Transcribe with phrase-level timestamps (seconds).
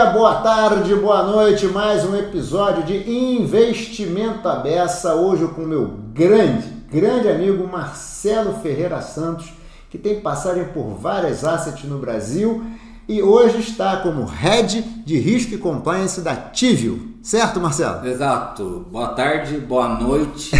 [0.00, 1.66] dia, boa tarde, boa noite.
[1.66, 5.14] Mais um episódio de Investimento à Beça.
[5.14, 9.52] Hoje com meu grande, grande amigo Marcelo Ferreira Santos,
[9.90, 12.64] que tem passagem por várias assets no Brasil
[13.06, 17.09] e hoje está como Head de Risco e Compliance da Tivio.
[17.22, 18.06] Certo, Marcelo?
[18.06, 18.86] Exato.
[18.90, 20.52] Boa tarde, boa noite,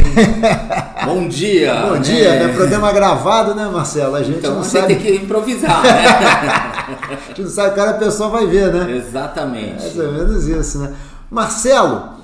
[1.07, 1.75] bom dia.
[1.87, 2.01] Bom né?
[2.01, 2.53] dia, né?
[2.55, 4.15] Programa gravado, né, Marcelo?
[4.15, 4.95] A gente então não você sabe...
[4.95, 6.07] tem que improvisar, né?
[7.17, 8.95] a gente não sabe cada pessoa vai ver, né?
[8.95, 9.85] Exatamente.
[9.85, 10.95] É mais ou menos isso, né?
[11.31, 12.17] Marcelo,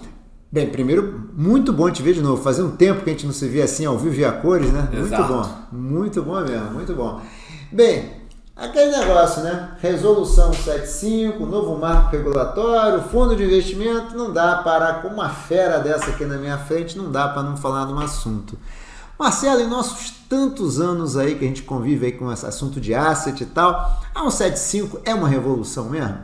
[0.52, 2.42] bem, primeiro, muito bom te ver de novo.
[2.42, 4.70] Fazia um tempo que a gente não se via assim ao vivo e a cores,
[4.70, 4.86] né?
[4.92, 5.22] Exato.
[5.22, 7.22] Muito bom, muito bom mesmo, muito bom.
[7.72, 8.15] Bem,
[8.56, 9.72] Aquele negócio, né?
[9.82, 16.06] Resolução 75, novo marco regulatório, fundo de investimento, não dá para, com uma fera dessa
[16.06, 18.58] aqui na minha frente, não dá para não falar de um assunto.
[19.18, 22.94] Marcelo, em nossos tantos anos aí que a gente convive aí com esse assunto de
[22.94, 26.16] asset e tal, a 175 é uma revolução mesmo?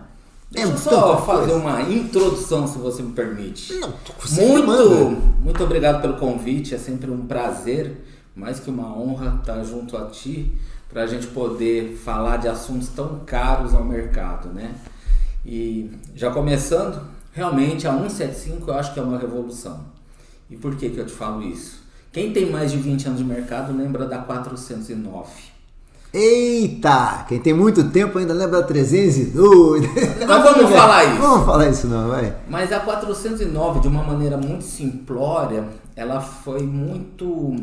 [0.50, 1.56] Deixa é eu só fazer coisa.
[1.56, 3.74] uma introdução, se você me permite.
[3.74, 3.92] Não,
[4.38, 8.02] muito, muito obrigado pelo convite, é sempre um prazer,
[8.34, 10.58] mais que uma honra estar junto a ti
[10.92, 14.74] para a gente poder falar de assuntos tão caros ao mercado, né?
[15.44, 17.00] E já começando,
[17.32, 19.80] realmente a 175 eu acho que é uma revolução.
[20.50, 21.82] E por que, que eu te falo isso?
[22.12, 25.52] Quem tem mais de 20 anos de mercado lembra da 409.
[26.12, 27.24] Eita!
[27.26, 29.82] Quem tem muito tempo ainda lembra da 302.
[30.20, 31.22] Não vamos falar isso.
[31.22, 32.36] Vamos falar isso não, vai.
[32.50, 37.56] Mas a 409, de uma maneira muito simplória, ela foi muito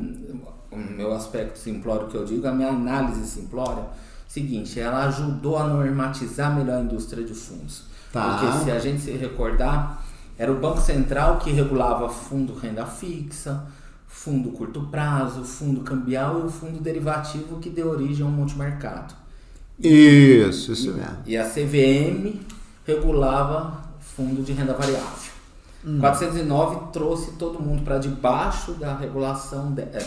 [0.72, 3.84] o meu aspecto simplório que eu digo, a minha análise simplória,
[4.28, 7.84] seguinte, ela ajudou a normatizar melhor a indústria de fundos.
[8.12, 8.38] Tá.
[8.38, 10.03] Porque se a gente se recordar,
[10.38, 13.66] era o Banco Central que regulava fundo renda fixa,
[14.08, 19.14] fundo curto prazo, fundo cambial e o fundo derivativo que deu origem ao multimercado.
[19.80, 21.17] Isso, isso mesmo.
[21.25, 22.40] E a CVM
[22.86, 25.31] regulava fundo de renda variável.
[25.86, 26.00] Hum.
[26.00, 30.06] 409 trouxe todo mundo para debaixo da regulação, de, é,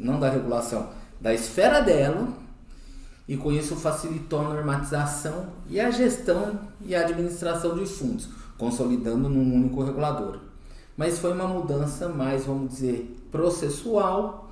[0.00, 0.88] não da regulação,
[1.20, 2.28] da esfera dela,
[3.28, 8.28] e com isso facilitou a normatização e a gestão e a administração de fundos,
[8.58, 10.38] consolidando num único regulador.
[10.96, 14.50] Mas foi uma mudança mais, vamos dizer, processual,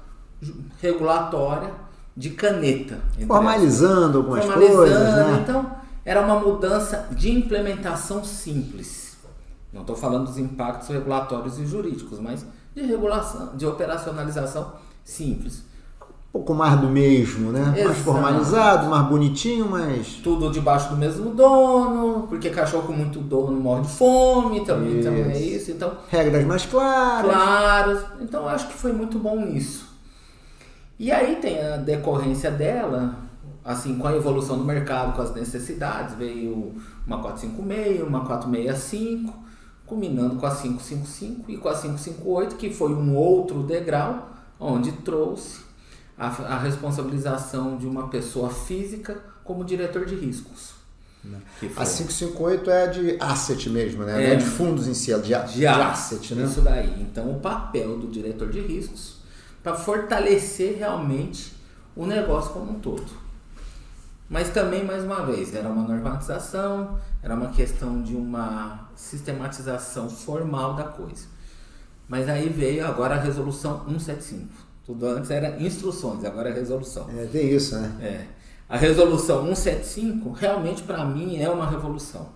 [0.81, 1.73] regulatória,
[2.17, 2.99] de caneta.
[3.27, 5.41] Formalizando algumas Formalizando, coisas, né?
[5.43, 5.71] Então,
[6.05, 9.17] era uma mudança de implementação simples.
[9.73, 12.45] Não estou falando dos impactos regulatórios e jurídicos, mas
[12.75, 14.73] de regulação, de operacionalização
[15.09, 15.65] simples.
[16.29, 17.73] Um pouco mais do mesmo, né?
[17.75, 17.85] Exato.
[17.85, 20.21] Mais formalizado, mais bonitinho, mas.
[20.23, 25.13] Tudo debaixo do mesmo dono, porque cachorro com muito dono morre de fome, também, então
[25.13, 25.71] é isso.
[25.71, 27.33] Então, Regras mais claras.
[27.33, 28.05] Claras.
[28.21, 29.89] Então eu acho que foi muito bom nisso.
[30.99, 33.17] E aí tem a decorrência dela,
[33.65, 36.75] assim, com a evolução do mercado, com as necessidades, veio
[37.07, 39.35] uma 456, uma 465,
[39.87, 45.61] culminando com a 555 e com a 558, que foi um outro degrau onde trouxe
[46.17, 50.79] a, a responsabilização de uma pessoa física como diretor de riscos.
[51.25, 54.13] A 558 é de asset mesmo, né?
[54.13, 56.45] É, Não é de fundos em si, é de, de, de asset, né?
[56.45, 57.03] Isso daí.
[57.03, 59.19] Então, o papel do diretor de riscos
[59.63, 61.53] para fortalecer realmente
[61.97, 63.11] o negócio como um todo.
[64.31, 70.75] Mas também, mais uma vez, era uma normatização, era uma questão de uma sistematização formal
[70.75, 71.27] da coisa.
[72.09, 74.49] Mas aí veio agora a resolução 175.
[74.87, 77.07] Tudo antes era instruções, agora é resolução.
[77.11, 77.93] É, tem isso, né?
[78.01, 78.27] É.
[78.67, 82.31] A resolução 175 realmente para mim é uma revolução.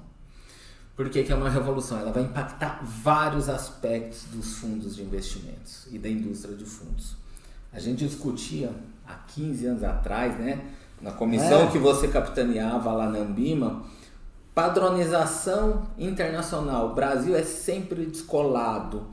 [0.95, 1.99] Por que, que é uma revolução?
[1.99, 7.17] Ela vai impactar vários aspectos dos fundos de investimentos e da indústria de fundos.
[7.73, 8.71] A gente discutia
[9.07, 10.63] há 15 anos atrás, né,
[11.01, 11.67] na comissão é.
[11.71, 13.83] que você capitaneava lá na Ambima,
[14.55, 16.91] padronização internacional.
[16.91, 19.07] O Brasil é sempre descolado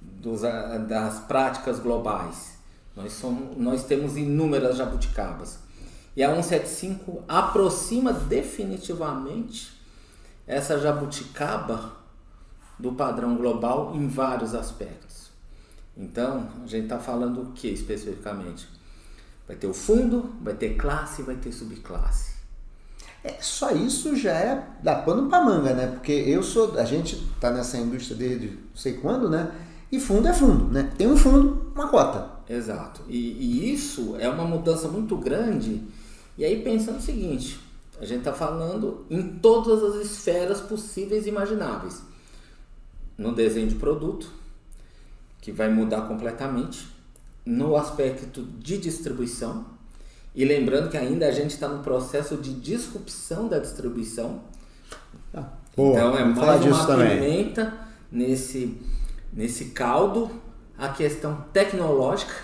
[0.00, 0.42] dos,
[0.88, 2.56] das práticas globais.
[2.94, 5.58] Nós, somos, nós temos inúmeras jabuticabas.
[6.16, 9.76] E a 175 aproxima definitivamente
[10.46, 11.92] essa jabuticaba
[12.78, 15.30] do padrão global em vários aspectos.
[15.96, 18.68] Então, a gente está falando o que especificamente?
[19.46, 22.36] Vai ter o fundo, vai ter classe, vai ter subclasse.
[23.24, 25.86] É, só isso já é dar pano para manga, né?
[25.88, 29.52] Porque eu sou, a gente está nessa indústria desde não sei quando, né?
[29.90, 30.90] E fundo é fundo, né?
[30.96, 32.30] Tem um fundo, uma cota.
[32.48, 33.02] Exato.
[33.08, 35.82] E, e isso é uma mudança muito grande.
[36.36, 37.58] E aí pensando o seguinte,
[38.00, 42.02] a gente está falando em todas as esferas possíveis e imagináveis.
[43.16, 44.30] No desenho de produto,
[45.40, 46.94] que vai mudar completamente.
[47.44, 49.64] No aspecto de distribuição.
[50.34, 54.40] E lembrando que ainda a gente está no processo de disrupção da distribuição.
[55.32, 55.44] Ah,
[55.76, 57.20] Boa, então é mais uma também.
[57.20, 57.72] pimenta
[58.10, 58.76] nesse,
[59.36, 60.30] nesse caldo.
[60.78, 62.34] A questão tecnológica,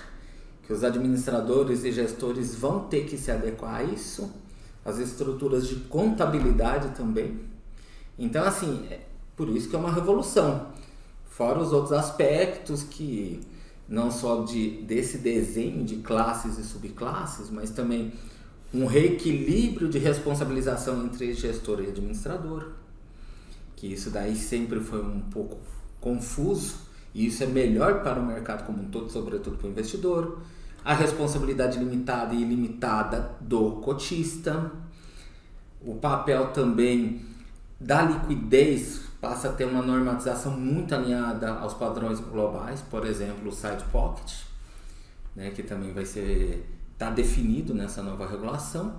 [0.62, 4.30] que os administradores e gestores vão ter que se adequar a isso.
[4.84, 7.40] As estruturas de contabilidade também.
[8.18, 9.00] Então, assim, é
[9.36, 10.68] por isso que é uma revolução.
[11.26, 13.40] Fora os outros aspectos que
[13.88, 18.12] não só de, desse desenho de classes e subclasses, mas também
[18.72, 22.70] um reequilíbrio de responsabilização entre gestor e administrador,
[23.76, 25.58] que isso daí sempre foi um pouco
[26.02, 26.75] confuso
[27.14, 30.40] e isso é melhor para o mercado como um todo, sobretudo para o investidor.
[30.84, 34.70] A responsabilidade limitada e ilimitada do cotista,
[35.81, 37.25] o papel também
[37.81, 43.52] da liquidez passa a ter uma normatização muito alinhada aos padrões globais, por exemplo, o
[43.52, 44.32] side pocket,
[45.37, 48.94] né, que também vai ser está definido nessa nova regulação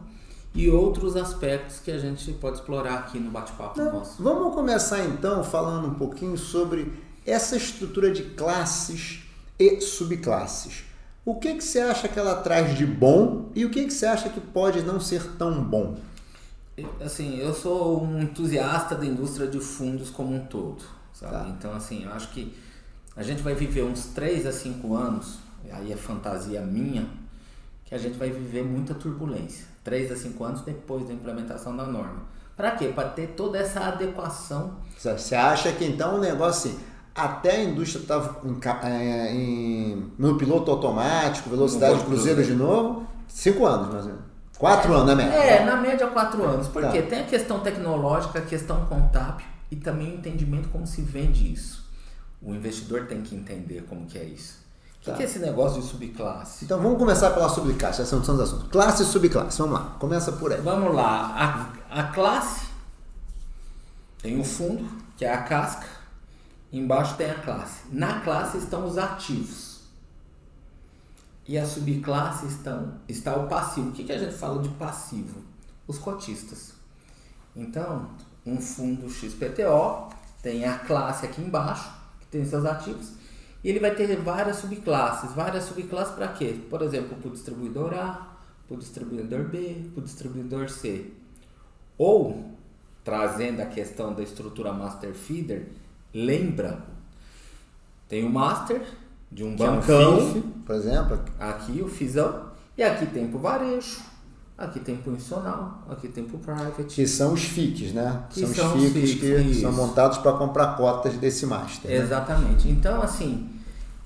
[0.55, 4.21] e outros aspectos que a gente pode explorar aqui no bate-papo nosso.
[4.21, 6.93] Vamos começar então falando um pouquinho sobre
[7.25, 9.23] essa estrutura de classes
[9.57, 10.83] e subclasses.
[11.25, 14.05] O que, que você acha que ela traz de bom e o que, que você
[14.05, 15.97] acha que pode não ser tão bom?
[16.99, 20.83] Assim, eu sou um entusiasta da indústria de fundos como um todo,
[21.13, 21.33] sabe?
[21.33, 21.49] Tá.
[21.49, 22.53] Então, assim, eu acho que
[23.15, 25.37] a gente vai viver uns 3 a 5 anos,
[25.71, 27.07] aí é fantasia minha,
[27.85, 29.72] que a gente vai viver muita turbulência.
[29.83, 32.23] 3 a 5 anos depois da implementação da norma.
[32.55, 32.87] Para quê?
[32.87, 34.75] Para ter toda essa adequação.
[34.97, 36.79] Você acha que então o negócio assim,
[37.15, 38.41] até a indústria estava
[38.83, 44.33] é, no piloto automático, velocidade de cruzeiro de novo, 5 anos mais ou menos.
[44.57, 45.35] Quatro é, anos, na média?
[45.35, 46.67] É, na média quatro anos.
[46.67, 47.09] Porque tá.
[47.09, 51.83] tem a questão tecnológica, a questão contábil e também o entendimento como se vende isso.
[52.41, 54.62] O investidor tem que entender como que é isso.
[55.03, 55.13] O tá.
[55.17, 56.63] que, é esse negócio de subclasse?
[56.63, 58.69] Então vamos começar pela subclasse, esses são os assuntos.
[58.69, 60.61] Classe e subclasse, vamos lá, começa por aí.
[60.61, 62.67] Vamos lá, a, a classe
[64.21, 65.85] tem o fundo, que é a casca,
[66.71, 67.81] embaixo tem a classe.
[67.91, 69.73] Na classe estão os ativos
[71.45, 73.89] e a subclasse estão, está o passivo.
[73.89, 75.41] O que, que a gente fala de passivo?
[75.85, 76.71] Os cotistas.
[77.53, 78.09] Então,
[78.45, 80.09] um fundo XPTO
[80.41, 81.91] tem a classe aqui embaixo,
[82.21, 83.11] que tem seus ativos,
[83.63, 85.31] e ele vai ter várias subclasses.
[85.31, 86.59] Várias subclasses para quê?
[86.69, 88.35] Por exemplo, para o distribuidor A,
[88.67, 91.11] para o distribuidor B, para o distribuidor C.
[91.97, 92.51] Ou,
[93.03, 95.67] trazendo a questão da estrutura master feeder,
[96.13, 96.83] lembra,
[98.09, 98.81] tem o master,
[99.31, 101.19] de um bancão, é um FIF, por exemplo.
[101.39, 102.51] Aqui o FISão.
[102.77, 104.01] E aqui tem para o varejo.
[104.55, 106.95] Aqui tem para o institucional, aqui tem para o private.
[106.95, 108.23] Que são os FICs, né?
[108.29, 109.61] Que são, são os FICs, que isso.
[109.61, 111.89] são montados para comprar cotas desse master.
[111.89, 111.97] Né?
[111.97, 112.69] Exatamente.
[112.69, 113.49] Então, assim,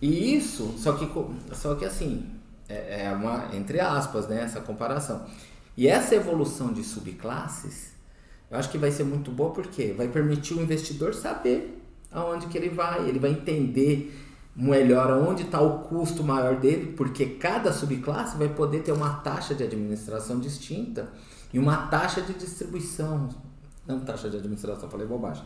[0.02, 1.10] e isso, só que,
[1.54, 2.30] só que assim,
[2.70, 5.26] é, é uma, entre aspas, né, essa comparação.
[5.76, 7.92] E essa evolução de subclasses,
[8.50, 12.58] eu acho que vai ser muito boa porque vai permitir o investidor saber aonde que
[12.58, 18.38] ele vai, ele vai entender melhor onde está o custo maior dele, porque cada subclasse
[18.38, 21.10] vai poder ter uma taxa de administração distinta
[21.54, 23.30] e uma taxa de distribuição.
[23.86, 25.46] Não taxa de administração, falei bobagem.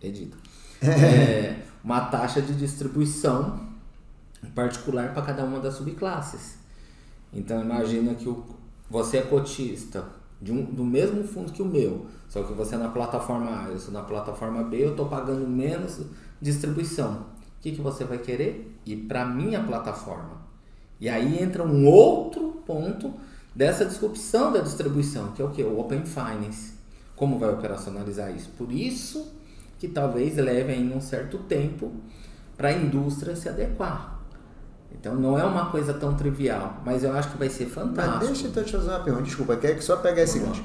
[0.00, 0.36] Edita.
[0.82, 3.65] É, uma taxa de distribuição
[4.54, 6.56] particular para cada uma das subclasses.
[7.32, 8.44] Então imagina que o,
[8.88, 10.04] você é cotista
[10.48, 13.78] um, do mesmo fundo que o meu, só que você é na plataforma A, eu
[13.78, 16.00] sou na plataforma B, eu estou pagando menos
[16.40, 17.36] distribuição
[17.70, 18.78] que, que você vai querer?
[18.86, 20.40] Ir para minha plataforma.
[21.00, 23.12] E aí entra um outro ponto
[23.52, 25.64] dessa disrupção da distribuição, que é o que?
[25.64, 26.74] O Open Finance.
[27.16, 28.50] Como vai operacionalizar isso?
[28.56, 29.32] Por isso
[29.80, 31.92] que talvez leve ainda um certo tempo
[32.56, 34.15] para a indústria se adequar.
[34.92, 38.18] Então não é uma coisa tão trivial, mas eu acho que vai ser fantástico.
[38.18, 40.62] Mas deixa eu te fazer uma pergunta, desculpa, quer que só pegar esse gancho.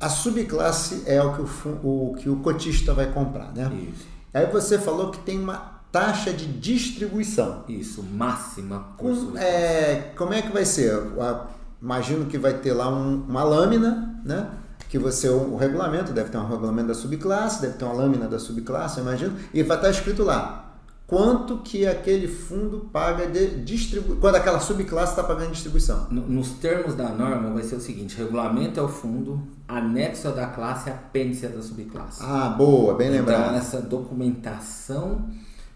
[0.00, 3.70] A subclasse é o que o, o, que o cotista vai comprar, né?
[3.88, 4.06] Isso.
[4.34, 7.64] Aí você falou que tem uma taxa de distribuição.
[7.68, 10.92] Isso, máxima Com, é, Como é que vai ser?
[11.80, 14.50] Imagino que vai ter lá um, uma lâmina, né?
[14.88, 18.26] Que você, o, o, regulamento, deve ter um regulamento da subclasse, deve ter uma lâmina
[18.26, 20.61] da subclasse, imagino, e vai estar escrito lá
[21.12, 26.08] quanto que aquele fundo paga de distribuição, quando aquela subclasse está pagando distribuição.
[26.10, 30.88] Nos termos da norma vai ser o seguinte, regulamento é o fundo, anexo da classe,
[30.88, 32.22] apêndice é da subclasse.
[32.22, 33.42] Ah, boa, bem lembrado.
[33.42, 35.28] Então essa documentação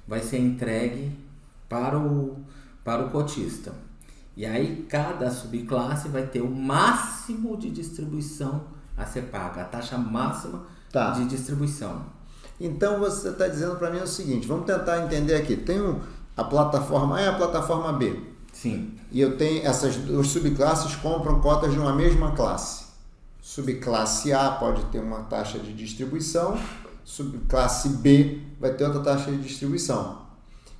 [0.09, 1.13] vai ser entregue
[1.69, 2.39] para o,
[2.83, 3.75] para o cotista.
[4.35, 9.99] E aí cada subclasse vai ter o máximo de distribuição a ser paga, a taxa
[9.99, 11.11] máxima tá.
[11.11, 12.16] de distribuição.
[12.61, 15.57] Então você está dizendo para mim o seguinte, vamos tentar entender aqui.
[15.57, 16.01] Tem um,
[16.37, 18.21] a plataforma A e a plataforma B.
[18.53, 18.95] Sim.
[19.13, 22.87] E eu tenho essas duas subclasses compram cotas de uma mesma classe.
[23.43, 26.59] Subclasse A pode ter uma taxa de distribuição
[27.07, 30.27] subclasse B vai ter outra taxa de distribuição.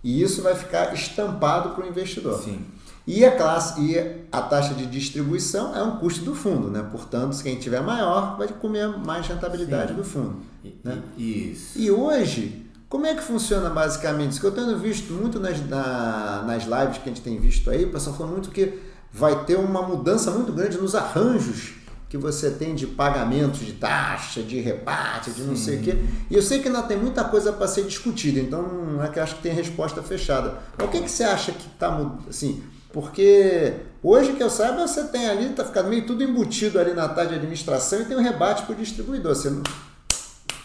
[0.03, 2.43] E isso vai ficar estampado para o investidor.
[2.43, 2.67] Sim.
[3.07, 3.99] E a classe e
[4.33, 6.85] a taxa de distribuição é um custo do fundo, né?
[6.91, 9.95] Portanto, quem tiver maior vai comer mais rentabilidade Sim.
[9.97, 10.37] do fundo.
[10.65, 11.01] E- né?
[11.17, 11.79] Isso.
[11.79, 14.33] E hoje, como é que funciona basicamente?
[14.33, 17.71] Isso que eu tenho visto muito nas, na- nas lives que a gente tem visto
[17.71, 18.77] aí, o pessoal falando muito que
[19.13, 21.75] vai ter uma mudança muito grande nos arranjos
[22.09, 25.97] que você tem de pagamentos de taxa, de rebate, de não sei o quê.
[26.31, 29.19] E eu sei que ainda tem muita coisa para ser discutida, então não é que
[29.19, 30.55] eu acho que tem resposta fechada.
[30.77, 32.29] Mas o que, que você acha que está mudando?
[32.29, 32.63] Assim,
[32.97, 37.07] porque hoje que eu saiba, você tem ali, está ficando meio tudo embutido ali na
[37.07, 39.35] taxa de administração e tem um rebate para o distribuidor.
[39.35, 39.63] Você não,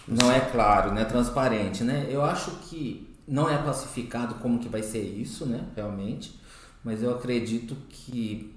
[0.08, 2.08] Não é claro, não é transparente, né?
[2.10, 5.66] Eu acho que não é pacificado como que vai ser isso, né?
[5.76, 6.40] Realmente.
[6.86, 8.56] Mas eu acredito que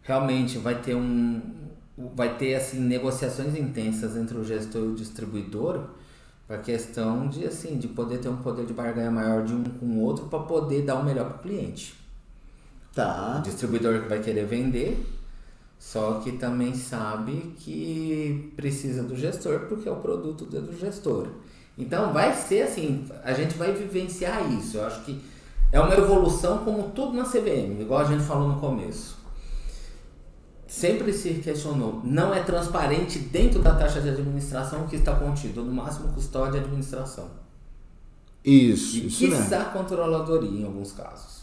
[0.00, 1.42] realmente vai ter um
[2.14, 5.84] vai ter assim negociações intensas entre o gestor e o distribuidor
[6.48, 9.84] para questão de assim de poder ter um poder de barganha maior de um com
[9.84, 12.05] o outro para poder dar o melhor para o cliente.
[12.96, 13.36] Tá.
[13.40, 15.06] O distribuidor que vai querer vender,
[15.78, 21.28] só que também sabe que precisa do gestor porque é o produto do gestor.
[21.76, 24.78] Então vai ser assim, a gente vai vivenciar isso.
[24.78, 25.22] Eu acho que
[25.70, 29.18] é uma evolução como tudo na CVM, igual a gente falou no começo.
[30.66, 35.62] Sempre se questionou, não é transparente dentro da taxa de administração o que está contido,
[35.62, 37.28] no máximo custódia e administração.
[38.42, 39.26] Isso, E isso
[39.72, 41.35] controladoria em alguns casos.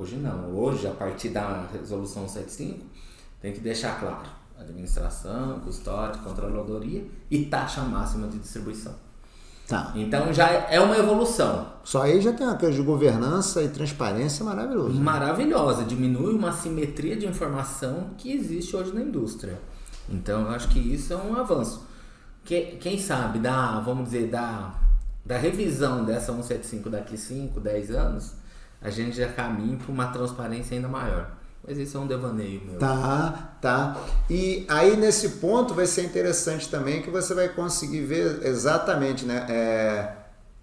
[0.00, 0.54] Hoje não.
[0.54, 2.84] Hoje, a partir da resolução 75,
[3.40, 4.28] tem que deixar claro.
[4.58, 8.92] Administração, custódia, controladoria e taxa máxima de distribuição.
[9.66, 9.92] Tá.
[9.94, 14.42] Então já é uma evolução Só aí já tem uma coisa de governança e transparência
[14.42, 14.98] maravilhoso.
[14.98, 19.60] maravilhosa, diminui uma simetria de informação que existe hoje na indústria.
[20.08, 21.86] Então eu acho que isso é um avanço.
[22.44, 24.74] Que- Quem sabe, da, vamos dizer, da,
[25.24, 28.32] da revisão dessa 175 daqui 5, 10 anos,
[28.80, 31.32] a gente já caminha para uma transparência ainda maior.
[31.66, 32.78] Mas isso é um devaneio meu.
[32.78, 33.96] Tá, tá.
[34.30, 39.44] E aí nesse ponto vai ser interessante também que você vai conseguir ver exatamente, né?
[39.50, 40.12] É,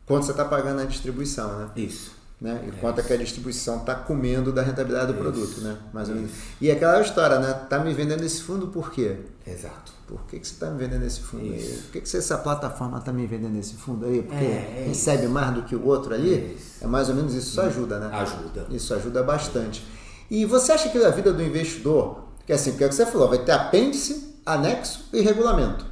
[0.06, 1.70] quanto você está pagando na distribuição, né?
[1.76, 2.16] Isso.
[2.40, 2.64] Né?
[2.68, 5.22] E quanto é que a distribuição está comendo da rentabilidade do Isso.
[5.22, 5.78] produto, né?
[5.94, 6.32] Mais ou menos.
[6.60, 7.54] E aquela história, né?
[7.70, 9.18] Tá me vendendo esse fundo por quê?
[9.48, 9.94] Exato.
[10.08, 11.58] Por que, que você está me vendendo esse fundo aí?
[11.58, 11.84] Isso.
[11.84, 14.22] Por que, que essa plataforma está me vendendo esse fundo aí?
[14.22, 16.56] Porque É, é recebe mais do que o outro ali?
[16.56, 16.84] Isso.
[16.84, 18.10] É mais ou menos isso, isso ajuda, né?
[18.14, 18.68] Ajuda.
[18.70, 19.86] Isso ajuda bastante.
[20.30, 22.96] E você acha que a vida do investidor, que é assim, porque é o que
[22.96, 25.86] você falou, vai ter apêndice, anexo e regulamento.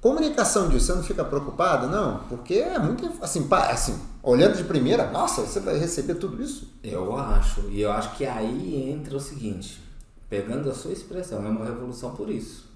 [0.00, 1.88] Comunicação disso, você não fica preocupado?
[1.88, 6.74] Não, porque é muito assim, assim, olhando de primeira, nossa, você vai receber tudo isso?
[6.82, 7.60] Eu acho.
[7.70, 9.80] E eu acho que aí entra o seguinte,
[10.28, 12.68] pegando a sua expressão, é uma revolução por isso.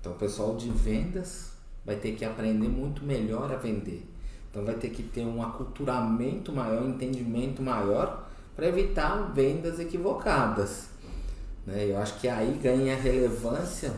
[0.00, 1.50] Então o pessoal de vendas
[1.84, 4.08] vai ter que aprender muito melhor a vender.
[4.50, 8.26] Então vai ter que ter um aculturamento maior, um entendimento maior
[8.56, 10.86] para evitar vendas equivocadas.
[11.66, 11.90] Né?
[11.90, 13.92] Eu acho que aí ganha relevância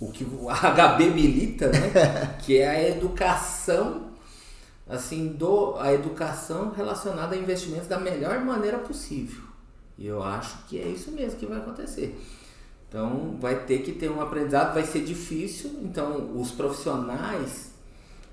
[0.00, 2.36] o que o HB milita, né?
[2.42, 4.03] que é a educação
[4.94, 5.36] assim
[5.78, 9.42] a educação relacionada a investimentos da melhor maneira possível.
[9.96, 12.20] E eu acho que é isso mesmo que vai acontecer.
[12.88, 15.78] Então vai ter que ter um aprendizado, vai ser difícil.
[15.82, 17.72] Então os profissionais,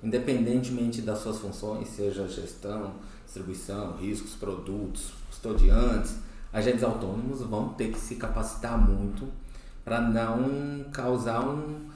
[0.03, 2.93] independentemente das suas funções, seja gestão,
[3.25, 6.15] distribuição, riscos, produtos, custodiantes,
[6.51, 9.27] agentes autônomos, vão ter que se capacitar muito
[9.83, 11.89] para não causar um,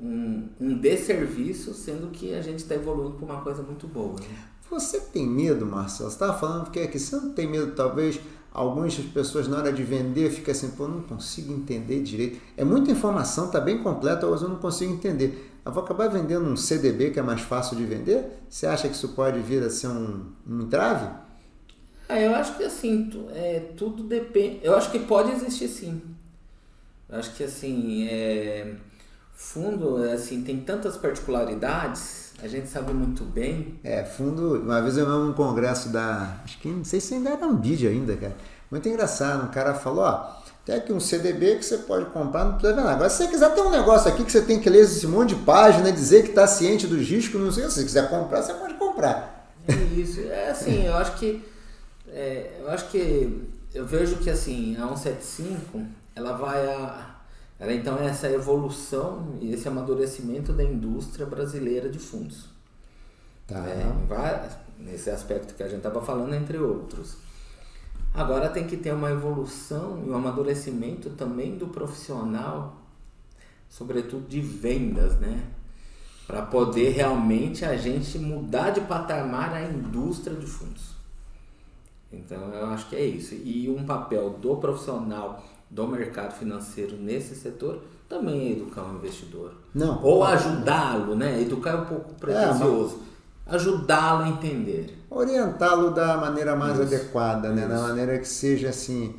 [0.00, 4.18] um, um desserviço, sendo que a gente está evoluindo para uma coisa muito boa.
[4.20, 4.26] Né?
[4.70, 6.08] Você tem medo, Marcelo?
[6.08, 8.18] Você estava falando que aqui você não tem medo, talvez
[8.52, 12.40] algumas pessoas na hora de vender ficam assim, pô, não consigo entender direito.
[12.56, 15.52] É muita informação, tá bem completa, mas eu não consigo entender.
[15.64, 18.24] Eu vou acabar vendendo um CDB que é mais fácil de vender?
[18.48, 21.08] Você acha que isso pode vir a ser um, um entrave?
[22.08, 24.60] Ah, eu acho que assim, é, tudo depende.
[24.62, 26.02] Eu acho que pode existir sim.
[27.08, 28.74] Eu acho que assim, é,
[29.34, 33.78] fundo assim, tem tantas particularidades, a gente sabe muito bem.
[33.84, 34.60] É, fundo.
[34.60, 36.40] Uma vez eu vi um congresso da.
[36.44, 38.34] Acho que não sei se ainda era Ambídia ainda, cara.
[38.70, 39.44] Muito engraçado.
[39.44, 40.42] Um cara falou, ó.
[40.64, 42.94] Tem aqui um CDB que você pode comprar, não precisa ver nada.
[42.94, 45.34] Agora, se você quiser ter um negócio aqui que você tem que ler esse monte
[45.34, 48.54] de página, dizer que está ciente dos riscos, não sei, se você quiser comprar, você
[48.54, 49.52] pode comprar.
[49.66, 50.20] É isso.
[50.20, 51.44] É assim, eu acho que.
[52.08, 53.50] é, eu acho que.
[53.74, 55.82] Eu vejo que assim, a 175,
[56.14, 57.11] ela vai a.
[57.62, 62.48] Ela então é essa evolução e esse amadurecimento da indústria brasileira de fundos.
[63.46, 63.64] Tá.
[63.68, 64.50] É,
[64.80, 67.18] nesse aspecto que a gente estava falando, entre outros.
[68.12, 72.82] Agora tem que ter uma evolução e um amadurecimento também do profissional,
[73.68, 75.44] sobretudo de vendas, né?
[76.26, 80.96] para poder realmente a gente mudar de patamar a indústria de fundos.
[82.12, 83.36] Então eu acho que é isso.
[83.36, 89.54] E um papel do profissional do mercado financeiro nesse setor também é educar o investidor.
[89.74, 90.02] Não.
[90.02, 91.40] Ou ajudá-lo, né?
[91.40, 93.00] Educar é um pouco pretensioso.
[93.46, 94.98] É, ajudá-lo a entender.
[95.08, 96.82] Orientá-lo da maneira mais isso.
[96.82, 97.62] adequada, né?
[97.62, 97.70] Isso.
[97.70, 99.14] Da maneira que seja assim,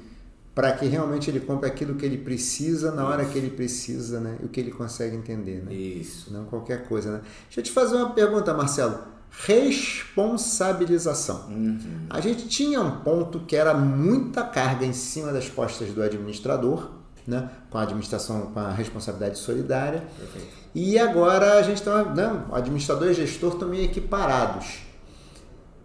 [0.53, 4.37] para que realmente ele compre aquilo que ele precisa na hora que ele precisa, né?
[4.39, 5.73] E o que ele consegue entender, né?
[5.73, 6.31] Isso.
[6.31, 7.21] Não qualquer coisa, né?
[7.45, 8.99] Deixa eu te fazer uma pergunta, Marcelo.
[9.45, 11.47] Responsabilização.
[11.49, 12.05] Uhum.
[12.09, 16.91] A gente tinha um ponto que era muita carga em cima das costas do administrador,
[17.27, 17.49] né?
[17.69, 20.03] com a administração, com a responsabilidade solidária.
[20.17, 20.63] Perfeito.
[20.75, 22.43] E agora a gente está, né?
[22.49, 24.79] o administrador e gestor estão meio equiparados.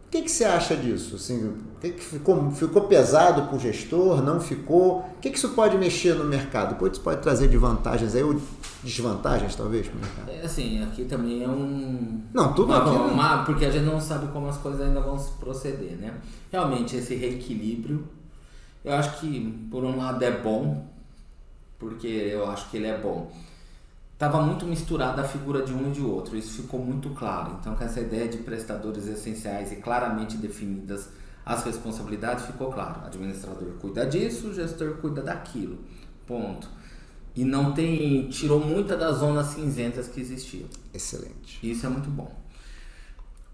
[0.08, 1.16] O que, que você acha disso?
[1.16, 4.22] Assim, o que, que ficou, ficou pesado para o gestor?
[4.22, 5.00] Não ficou?
[5.00, 6.70] O que, que isso pode mexer no mercado?
[6.70, 8.40] Depois isso pode trazer de vantagens aí, ou
[8.82, 10.30] desvantagens talvez para o mercado?
[10.30, 12.22] É assim, aqui também é um.
[12.32, 12.90] Não, tudo uma, aqui.
[12.90, 13.12] né?
[13.12, 16.14] uma, porque a gente não sabe como as coisas ainda vão se proceder, né?
[16.50, 18.08] Realmente esse reequilíbrio,
[18.82, 20.86] eu acho que por um lado é bom,
[21.78, 23.30] porque eu acho que ele é bom
[24.18, 27.56] estava muito misturada a figura de um e de outro, isso ficou muito claro.
[27.60, 31.10] Então, com essa ideia de prestadores essenciais e claramente definidas
[31.46, 33.06] as responsabilidades, ficou claro.
[33.06, 35.78] Administrador cuida disso, o gestor cuida daquilo.
[36.26, 36.68] Ponto.
[37.36, 38.28] E não tem.
[38.28, 40.68] tirou muita das zonas cinzentas que existiam.
[40.92, 41.60] Excelente.
[41.62, 42.34] Isso é muito bom.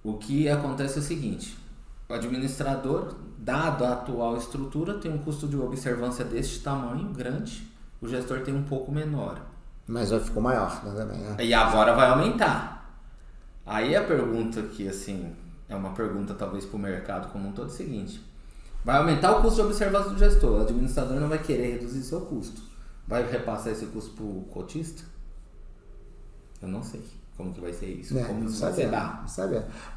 [0.03, 1.59] O que acontece é o seguinte:
[2.09, 8.09] o administrador, dado a atual estrutura, tem um custo de observância deste tamanho, grande, o
[8.09, 9.54] gestor tem um pouco menor.
[9.87, 11.37] Mas já ficou maior né, também, né?
[11.41, 13.01] E agora vai aumentar.
[13.67, 15.35] Aí a pergunta que, assim,
[15.69, 18.25] é uma pergunta talvez para o mercado como um todo é o seguinte.
[18.85, 20.59] Vai aumentar o custo de observação do gestor.
[20.59, 22.63] O administrador não vai querer reduzir seu custo.
[23.07, 25.03] Vai repassar esse custo para o cotista?
[26.61, 27.03] Eu não sei
[27.37, 28.17] como que vai ser isso.
[28.17, 29.25] É, como isso sabe, vai ser dar.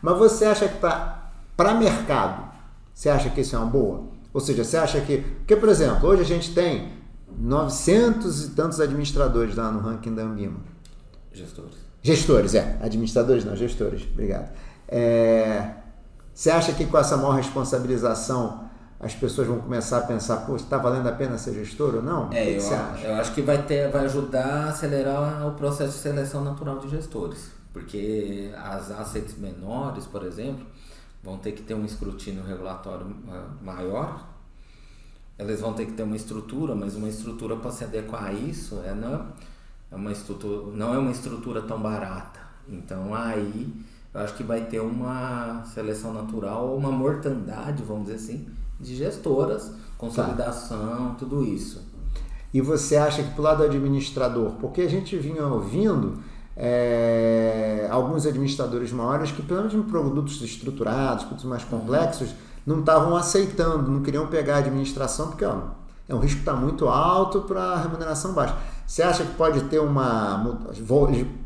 [0.02, 2.52] Mas você acha que para mercado,
[2.94, 4.08] você acha que isso é uma boa?
[4.34, 5.18] Ou seja, você acha que...
[5.18, 6.97] Porque, por exemplo, hoje a gente tem
[7.30, 10.60] 900 e tantos administradores lá no ranking da Ambima.
[11.32, 11.76] Gestores.
[12.02, 12.78] Gestores, é.
[12.82, 14.08] Administradores não, gestores.
[14.12, 14.52] Obrigado.
[14.88, 15.72] É,
[16.34, 18.68] você acha que com essa maior responsabilização
[19.00, 22.32] as pessoas vão começar a pensar, pô, está valendo a pena ser gestor ou não?
[22.34, 23.08] É, o que eu, você acha?
[23.08, 26.90] eu acho que vai, ter, vai ajudar a acelerar o processo de seleção natural de
[26.90, 27.52] gestores.
[27.72, 30.66] Porque as assets menores, por exemplo,
[31.24, 34.26] vão ter que ter um escrutínio regulatório ah, maior
[35.40, 38.82] eles vão ter que ter uma estrutura, mas uma estrutura para se adequar a isso
[38.84, 39.28] é não
[39.92, 42.40] é uma estrutura, não é uma estrutura tão barata.
[42.68, 43.72] Então aí
[44.14, 48.48] eu acho que vai ter uma seleção natural, uma mortandade, vamos dizer assim,
[48.80, 51.16] de gestoras, consolidação, tá.
[51.20, 51.86] tudo isso.
[52.54, 56.20] E você acha que pro lado do administrador, porque a gente vinha ouvindo
[56.56, 62.34] é, alguns administradores maiores que, pelo menos em produtos estruturados, produtos mais complexos,
[62.68, 65.70] não estavam aceitando, não queriam pegar a administração, porque ó,
[66.08, 68.58] é um risco que está muito alto para remuneração baixa.
[68.86, 70.68] Você acha que pode ter uma.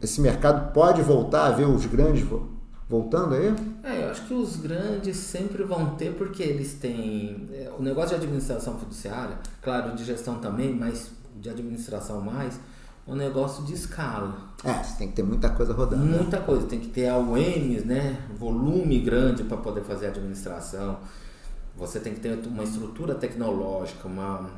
[0.02, 2.28] Esse mercado pode voltar a ver os grandes
[2.90, 3.56] voltando aí?
[3.84, 7.48] É, eu acho que os grandes sempre vão ter, porque eles têm.
[7.54, 12.60] É, o negócio de administração fiduciária, claro, de gestão também, mas de administração mais,
[13.08, 14.36] um negócio de escala.
[14.64, 16.04] É, você tem que ter muita coisa rodando.
[16.04, 16.18] Né?
[16.18, 18.22] Muita coisa, tem que ter AUMs, né?
[18.38, 21.00] Volume grande para poder fazer a administração.
[21.76, 24.52] Você tem que ter uma estrutura tecnológica, uma,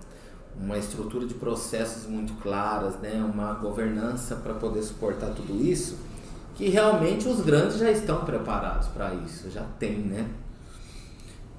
[0.59, 3.23] uma estrutura de processos muito claras, né?
[3.23, 5.97] Uma governança para poder suportar tudo isso,
[6.55, 10.29] que realmente os grandes já estão preparados para isso, já tem, né?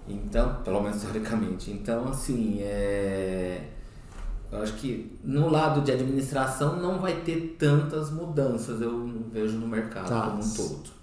[0.06, 1.70] Então, pelo menos teoricamente.
[1.70, 3.70] Então, assim, é
[4.54, 9.66] eu acho que no lado de administração não vai ter tantas mudanças, eu vejo no
[9.66, 10.30] mercado tá.
[10.30, 10.94] como um todo.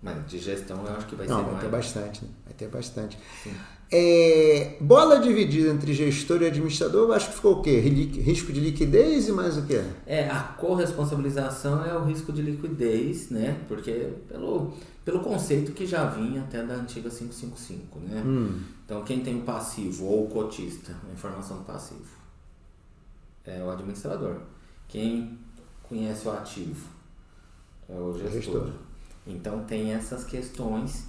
[0.00, 1.64] Mas de gestão eu acho que vai não, ser vai mais.
[1.64, 2.30] Ter bastante, né?
[2.44, 3.18] Vai ter bastante.
[3.90, 7.78] É, bola dividida entre gestor e administrador, eu acho que ficou o quê?
[7.78, 9.82] Risco de liquidez e mais o quê?
[10.06, 13.58] É, a corresponsabilização é o risco de liquidez, né?
[13.68, 14.72] Porque pelo,
[15.04, 18.22] pelo conceito que já vinha até da antiga 555, né?
[18.24, 18.60] Hum.
[18.84, 22.21] Então quem tem o passivo ou o cotista, a informação do passivo
[23.46, 24.36] é o administrador.
[24.88, 25.38] Quem
[25.82, 26.86] conhece o ativo
[27.88, 28.32] é o gestor.
[28.32, 28.70] gestor.
[29.26, 31.04] Então tem essas questões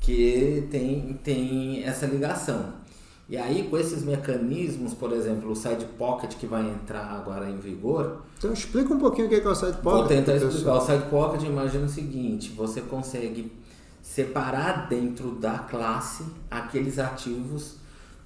[0.00, 2.84] que tem, tem essa ligação.
[3.26, 7.56] E aí, com esses mecanismos, por exemplo, o side pocket que vai entrar agora em
[7.56, 8.20] vigor.
[8.36, 9.82] Então, explica um pouquinho o que é o side pocket.
[9.82, 10.74] Vou tentar explicar.
[10.74, 13.50] O side pocket, imagina o seguinte: você consegue
[14.02, 17.76] separar dentro da classe aqueles ativos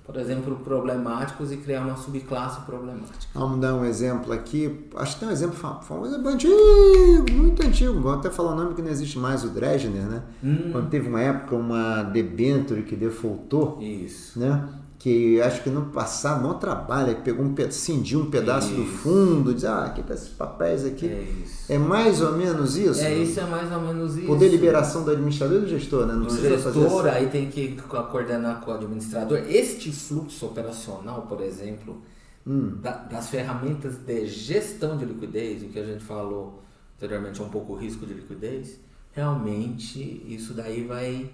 [0.08, 3.26] por exemplo, problemáticos e criar uma subclasse problemática.
[3.34, 4.88] Vamos dar um exemplo aqui.
[4.96, 8.00] Acho que tem um exemplo famoso, antigo, muito antigo.
[8.00, 10.22] Vou até falar o nome que não existe mais, o Dresdner, né?
[10.42, 10.70] Hum.
[10.72, 13.82] Quando teve uma época, uma debenture que defaultou.
[13.82, 14.40] Isso.
[14.40, 14.66] Né?
[14.98, 18.76] Que acho que no passado, não trabalha, que pegou um cindiu um pedaço isso.
[18.76, 21.06] do fundo, diz, ah, aqui tá esses papéis aqui.
[21.06, 23.00] É, é, mais ou menos isso?
[23.00, 24.26] É, isso é mais ou menos isso.
[24.26, 26.14] Por deliberação do administrador e do gestor, né?
[26.14, 27.76] Não do gestor, aí tem que
[28.10, 29.38] coordenar com o administrador.
[29.48, 32.02] Este fluxo operacional, por exemplo,
[32.44, 32.78] hum.
[32.82, 36.60] da, das ferramentas de gestão de liquidez, o que a gente falou
[36.96, 38.80] anteriormente, é um pouco o risco de liquidez,
[39.12, 41.30] realmente isso daí vai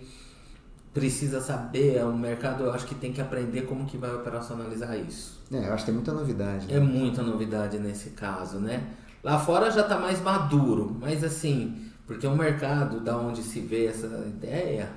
[0.94, 4.96] precisa saber, é um mercado, eu acho que tem que aprender como que vai operacionalizar
[4.96, 5.42] isso.
[5.52, 6.66] É, eu acho que tem muita novidade.
[6.68, 6.76] Né?
[6.76, 8.94] É muita novidade nesse caso, né?
[9.22, 13.60] Lá fora já está mais maduro, mas assim, porque é um mercado da onde se
[13.60, 14.88] vê essa ideia,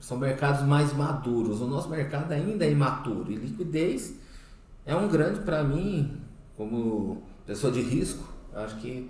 [0.00, 1.62] são mercados mais maduros.
[1.62, 4.14] O nosso mercado ainda é imaturo e liquidez
[4.84, 6.20] é um grande para mim,
[6.56, 9.08] como pessoa de risco, acho que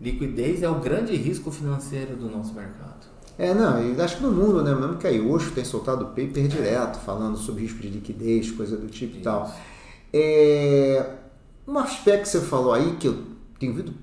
[0.00, 3.06] liquidez é o grande risco financeiro do nosso mercado.
[3.36, 4.74] É, não, e acho que no mundo, né?
[4.74, 8.86] Mesmo que a Iosho tem soltado paper direto, falando sobre risco de liquidez, coisa do
[8.86, 9.52] tipo e tal.
[10.12, 11.10] É,
[11.66, 13.24] um aspecto que você falou aí, que eu
[13.58, 13.94] tenho ouvido,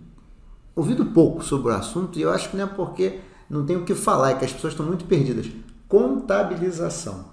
[0.76, 3.86] ouvido pouco sobre o assunto, e eu acho que não é porque não tem o
[3.86, 5.48] que falar, é que as pessoas estão muito perdidas.
[5.88, 7.32] Contabilização.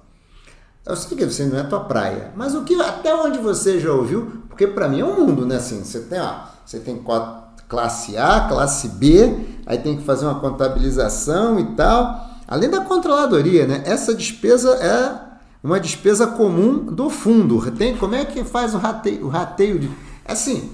[0.87, 3.93] Eu sei que você não é tua praia, mas o que até onde você já
[3.93, 5.57] ouviu, porque para mim é um mundo, né?
[5.57, 10.25] Assim, você tem, ó, você tem quatro classe A, classe B, aí tem que fazer
[10.25, 12.27] uma contabilização e tal.
[12.49, 13.83] Além da controladoria, né?
[13.85, 15.29] Essa despesa é
[15.63, 17.71] uma despesa comum do fundo.
[17.73, 19.91] Tem, como é que faz o rateio, o rateio de.
[20.25, 20.71] Assim,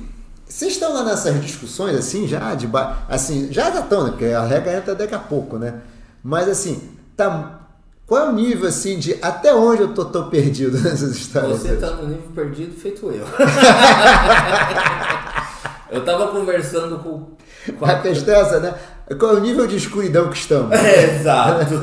[0.47, 2.69] vocês estão lá nessas discussões assim, já de
[3.09, 4.11] assim, já já estão, né?
[4.11, 5.81] Porque a regra entra daqui a pouco, né?
[6.23, 6.81] Mas assim,
[7.17, 7.61] tá.
[8.07, 11.61] Qual é o nível assim de até onde eu tô, tô perdido nessas histórias?
[11.61, 13.27] Você tá no nível perdido feito eu.
[15.95, 17.31] Eu tava conversando com.
[17.79, 18.75] com a testessa, né?
[19.19, 20.71] Qual é o nível de escuridão que estamos?
[20.77, 21.75] É, exato.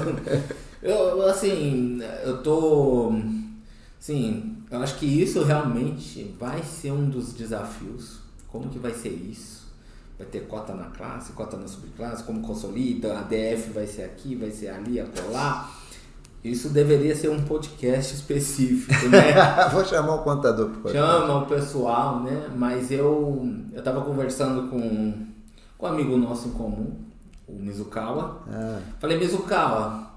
[0.81, 3.13] eu, assim, eu tô.
[3.99, 8.19] Sim, eu acho que isso realmente vai ser um dos desafios.
[8.47, 9.61] Como que vai ser isso?
[10.17, 14.35] Vai ter cota na classe, cota na subclasse, como consolida, a DF vai ser aqui,
[14.35, 15.69] vai ser ali, acolá.
[16.43, 19.69] Isso deveria ser um podcast específico, né?
[19.71, 20.71] Vou chamar o contador.
[20.91, 22.49] Chama o pessoal, né?
[22.55, 25.13] Mas eu eu tava conversando com,
[25.77, 26.95] com um amigo nosso em comum,
[27.47, 28.41] o Mizukawa.
[28.51, 28.79] Ah.
[28.99, 30.07] Falei, Mizukawa,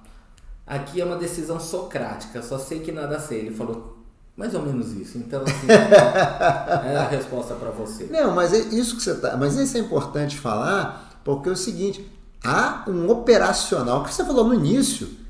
[0.66, 3.40] aqui é uma decisão socrática, só sei que nada sei.
[3.40, 3.98] Ele falou,
[4.34, 5.18] mais ou menos isso.
[5.18, 5.66] Então, assim,
[6.88, 8.04] é a resposta para você.
[8.04, 9.36] Não, mas é isso que você tá.
[9.36, 12.10] Mas isso é importante falar, porque é o seguinte:
[12.42, 15.22] há um operacional que você falou no início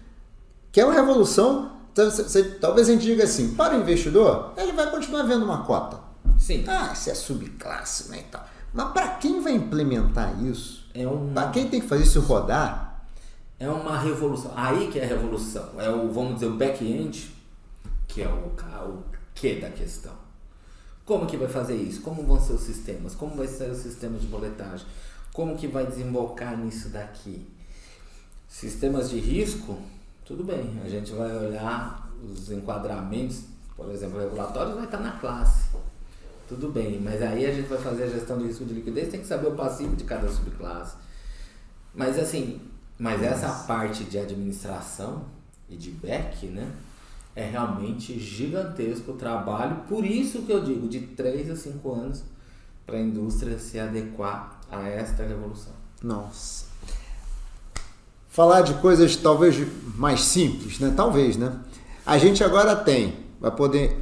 [0.75, 1.71] que é uma revolução.
[1.93, 2.11] Então,
[2.61, 6.01] talvez a gente diga assim, para o investidor, ele vai continuar vendo uma cota.
[6.37, 6.65] Sim.
[6.67, 8.45] Ah, isso é subclasse, né, e tal.
[8.73, 10.85] Mas para quem vai implementar isso?
[10.93, 11.33] É um...
[11.33, 13.07] Para quem tem que fazer isso rodar?
[13.61, 14.51] É uma revolução.
[14.57, 15.81] Aí que é a revolução.
[15.81, 17.33] É o, vamos dizer, o back-end,
[18.09, 18.49] que é o,
[18.89, 20.13] o que da questão.
[21.05, 22.01] Como que vai fazer isso?
[22.01, 23.15] Como vão ser os sistemas?
[23.15, 24.85] Como vai ser o sistema de boletagem?
[25.33, 27.47] Como que vai desembocar nisso daqui?
[28.49, 29.79] Sistemas de risco,
[30.25, 33.45] tudo bem, a gente vai olhar os enquadramentos,
[33.77, 35.69] por exemplo, regulatórios vai estar na classe.
[36.49, 39.21] Tudo bem, mas aí a gente vai fazer a gestão de risco de liquidez, tem
[39.21, 40.97] que saber o passivo de cada subclasse.
[41.95, 42.61] Mas assim,
[42.99, 45.25] mas essa parte de administração
[45.69, 46.71] e de back, né?
[47.37, 52.23] É realmente gigantesco o trabalho, por isso que eu digo, de 3 a 5 anos
[52.87, 55.73] para a indústria se adequar a esta revolução.
[56.03, 56.74] Nossa
[58.35, 59.57] falar de coisas talvez
[59.95, 60.93] mais simples, né?
[60.95, 61.53] Talvez, né?
[62.05, 63.97] A gente agora tem, vai poder,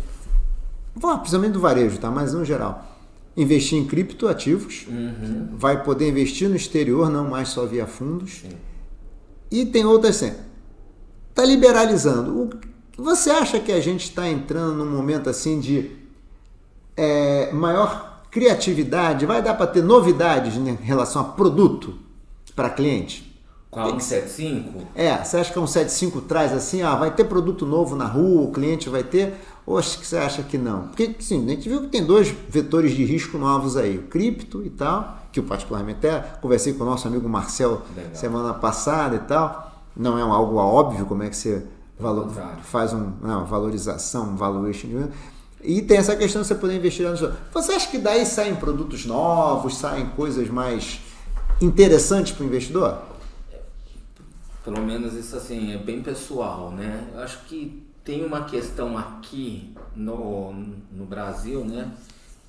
[0.94, 2.10] vou principalmente do varejo, tá?
[2.10, 2.98] Mas no geral,
[3.36, 5.48] investir em criptoativos, uhum.
[5.52, 8.40] vai poder investir no exterior, não mais só via fundos.
[8.40, 8.56] Sim.
[9.50, 10.34] E tem outras assim,
[11.34, 12.44] tá liberalizando.
[12.44, 12.50] O,
[12.96, 15.90] você acha que a gente está entrando num momento assim de
[16.96, 19.26] é, maior criatividade?
[19.26, 21.98] Vai dar para ter novidades em relação a produto
[22.56, 23.31] para cliente?
[23.72, 24.86] Com a 175?
[24.94, 28.42] É, você acha que a 175 traz assim, ah, vai ter produto novo na rua,
[28.42, 29.32] o cliente vai ter?
[29.64, 30.88] Ou acho que você acha que não?
[30.88, 34.62] Porque, sim, a gente viu que tem dois vetores de risco novos aí, o cripto
[34.62, 38.14] e tal, que eu particularmente até conversei com o nosso amigo Marcel Legal.
[38.14, 39.72] semana passada e tal.
[39.96, 41.64] Não é algo óbvio como é que você
[41.98, 42.28] valor,
[42.64, 45.08] faz um, uma valorização, um valuation.
[45.62, 47.16] E tem essa questão de você poder investir no
[47.54, 51.00] Você acha que daí saem produtos novos, saem coisas mais
[51.58, 53.11] interessantes para o investidor?
[54.64, 57.08] Pelo menos isso assim, é bem pessoal, né?
[57.12, 60.52] Eu acho que tem uma questão aqui no,
[60.92, 61.92] no Brasil, né?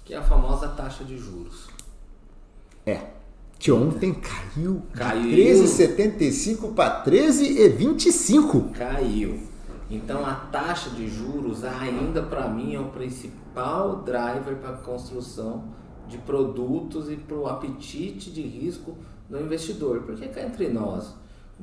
[0.06, 1.68] Que é a famosa taxa de juros.
[2.86, 3.08] É.
[3.58, 5.22] Que ontem caiu, Caiu.
[5.22, 8.72] de 13,75 para 13,25.
[8.74, 9.40] Caiu.
[9.90, 15.64] Então a taxa de juros ainda para mim é o principal driver para a construção
[16.10, 18.98] de produtos e para o apetite de risco
[19.30, 20.02] do investidor.
[20.02, 21.14] Porque cá entre nós,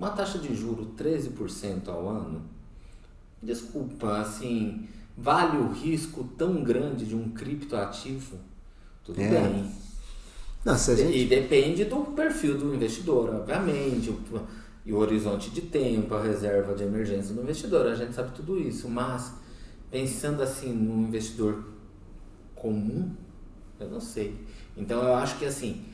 [0.00, 2.40] uma taxa de juro 13% ao ano,
[3.42, 8.38] desculpa, assim, vale o risco tão grande de um criptoativo?
[9.04, 9.28] Tudo É.
[9.28, 9.70] bem.
[10.64, 11.02] Não, gente...
[11.02, 14.18] E depende do perfil do investidor, obviamente, o,
[14.86, 18.58] e o horizonte de tempo, a reserva de emergência do investidor, a gente sabe tudo
[18.58, 19.34] isso, mas
[19.90, 21.62] pensando assim no investidor
[22.54, 23.10] comum,
[23.78, 24.34] eu não sei.
[24.76, 25.84] Então eu acho que assim,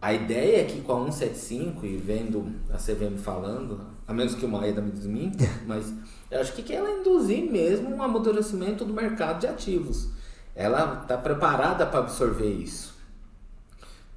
[0.00, 4.44] a ideia é que com a 175 e vendo a CVM falando, a menos que
[4.44, 5.92] o Maeda me desminta, mas
[6.30, 10.10] eu acho que que ela induzir mesmo um amadurecimento do mercado de ativos.
[10.54, 12.96] Ela está preparada para absorver isso.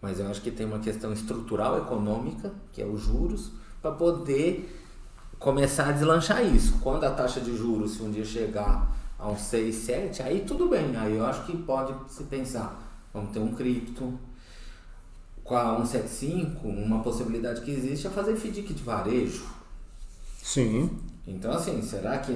[0.02, 4.80] Mas eu acho que tem uma questão estrutural econômica, que é os juros, para poder
[5.40, 6.80] começar a deslanchar isso.
[6.82, 10.68] Quando a taxa de juros, se um dia chegar a uns 6, 7, aí tudo
[10.68, 10.96] bem.
[10.96, 14.20] Aí eu acho que pode se pensar, vamos ter um cripto.
[15.44, 19.46] Com a 175, uma possibilidade que existe é fazer FDIC de varejo.
[20.42, 20.90] Sim.
[21.28, 22.32] Então, assim, será que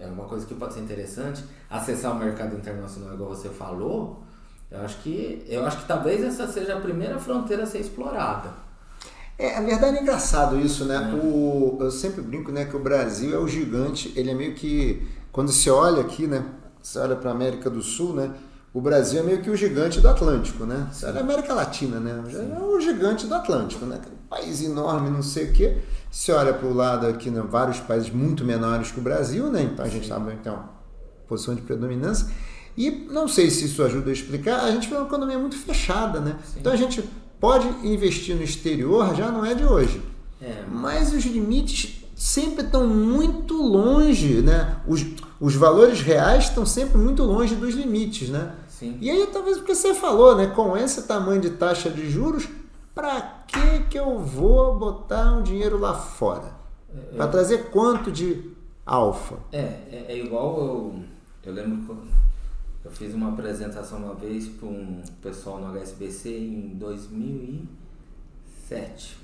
[0.00, 4.22] é uma coisa que pode ser interessante acessar o mercado internacional, igual você falou?
[4.70, 8.50] Eu acho que, eu acho que talvez essa seja a primeira fronteira a ser explorada.
[9.38, 10.98] É, a verdade é engraçado isso, né?
[11.22, 15.06] O, eu sempre brinco, né, que o Brasil é o gigante, ele é meio que
[15.30, 16.44] quando se olha aqui, né,
[16.82, 18.34] você olha para a América do Sul, né,
[18.78, 20.86] o Brasil é meio que o gigante do Atlântico, né?
[21.02, 22.22] Olha a América Latina, né?
[22.32, 23.96] É o gigante do Atlântico, né?
[23.96, 25.78] Aquele país enorme, não sei o quê.
[26.12, 29.62] Se olha para o lado aqui, né, vários países muito menores que o Brasil, né?
[29.64, 30.62] Então a gente sabe então
[31.26, 32.28] posição de predominância.
[32.76, 36.20] E não sei se isso ajuda a explicar, a gente vê uma economia muito fechada,
[36.20, 36.36] né?
[36.56, 37.02] Então a gente
[37.40, 40.00] pode investir no exterior, já não é de hoje.
[40.40, 44.76] É, Mas os limites sempre estão muito longe, né?
[44.86, 45.04] Os,
[45.40, 48.52] os valores reais estão sempre muito longe dos limites, né?
[48.78, 48.98] Sim.
[49.00, 50.46] E aí talvez o que você falou, né?
[50.48, 52.48] Com esse tamanho de taxa de juros,
[52.94, 56.56] para que que eu vou botar um dinheiro lá fora?
[57.16, 58.50] Para trazer quanto de
[58.86, 59.36] alfa?
[59.52, 61.02] É, é, é igual eu.
[61.44, 61.98] Eu lembro que eu-
[62.90, 69.18] fiz uma apresentação uma vez para um pessoal no HSBC em 2007.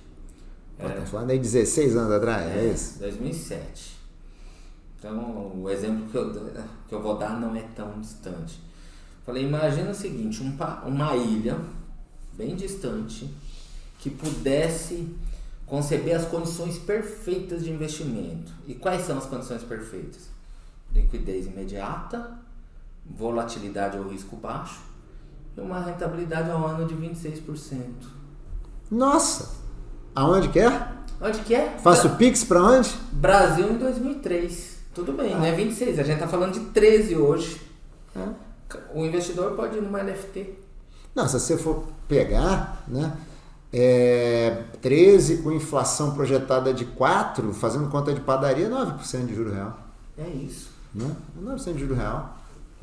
[0.79, 2.99] Pô, Tá falando aí 16 anos atrás, é, É, isso?
[2.99, 3.95] 2007.
[4.99, 6.31] Então, o exemplo que eu,
[6.89, 8.61] que eu vou dar não é tão distante.
[9.25, 10.57] Falei, imagina o seguinte, um,
[10.87, 11.59] uma ilha
[12.33, 13.33] bem distante
[13.99, 15.09] que pudesse
[15.67, 18.53] conceber as condições perfeitas de investimento.
[18.67, 20.29] E quais são as condições perfeitas?
[20.93, 22.39] Liquidez imediata,
[23.05, 24.81] volatilidade ou risco baixo
[25.57, 27.79] e uma rentabilidade ao ano de 26%.
[28.91, 29.55] Nossa!
[30.15, 30.89] Aonde que é?
[31.21, 31.79] Onde que é?
[31.79, 32.91] Faço Pix para onde?
[33.13, 34.75] Brasil em 2003.
[34.95, 35.99] Tudo bem, não é 26.
[35.99, 37.61] A gente tá falando de 13 hoje.
[38.95, 40.59] O investidor pode ir numa NFT.
[41.15, 43.13] Não, se você for pegar, né?
[43.73, 49.77] É, 13 com inflação projetada de 4, fazendo conta de padaria, 9% de juro real.
[50.17, 50.71] É isso.
[50.95, 51.11] Né?
[51.43, 52.37] 9% de juro real.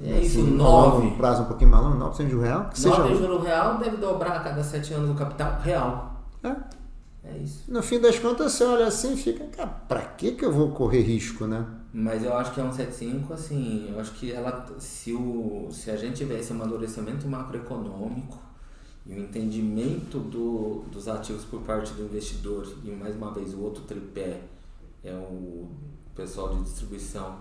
[0.04, 1.08] É isso, Assim, 9.
[1.08, 2.66] Um prazo um pouquinho mais longo, 9% de juro real.
[2.66, 6.16] Que seja 9 juro real deve dobrar a cada 7 anos o capital real.
[6.44, 6.56] É.
[7.24, 7.72] É isso.
[7.72, 10.72] No fim das contas, você olha assim e fica, cara, pra que, que eu vou
[10.72, 11.66] correr risco, né?
[11.94, 15.92] Mas eu acho que é um 75, assim, eu acho que ela, se, o, se
[15.92, 18.40] a gente tivesse um amadurecimento macroeconômico
[19.06, 23.60] e o entendimento do, dos ativos por parte do investidor, e mais uma vez o
[23.60, 24.42] outro tripé
[25.04, 25.70] é o
[26.16, 27.40] pessoal de distribuição,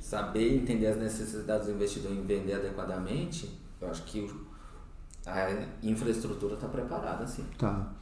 [0.00, 3.48] saber entender as necessidades do investidor e vender adequadamente,
[3.80, 4.28] eu acho que
[5.24, 7.44] a infraestrutura está preparada, sim.
[7.56, 7.92] Tá.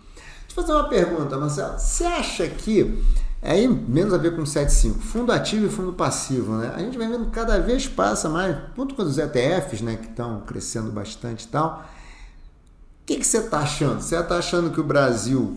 [0.50, 1.78] Deixa eu fazer uma pergunta, Marcelo.
[1.78, 3.04] Você acha que,
[3.40, 6.72] aí menos a ver com 75, fundo ativo e fundo passivo, né?
[6.74, 10.40] A gente vai vendo cada vez passa mais, junto com os ETFs, né, que estão
[10.40, 11.84] crescendo bastante e tal.
[13.02, 14.00] O que, que você está achando?
[14.00, 15.56] Você está achando que o Brasil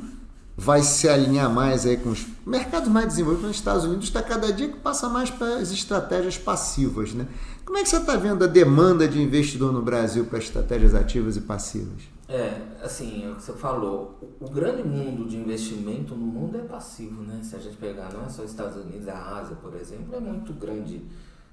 [0.56, 4.06] vai se alinhar mais aí com os mercados mais desenvolvidos nos Estados Unidos?
[4.06, 7.26] Está cada dia que passa mais para as estratégias passivas, né?
[7.66, 11.36] Como é que você está vendo a demanda de investidor no Brasil para estratégias ativas
[11.36, 12.13] e passivas?
[12.34, 14.18] É, assim, é o que você falou.
[14.20, 17.42] O o grande mundo de investimento no mundo é passivo, né?
[17.44, 20.20] Se a gente pegar, não é só os Estados Unidos, a Ásia, por exemplo, é
[20.20, 21.02] muito grande,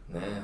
[0.09, 0.43] né?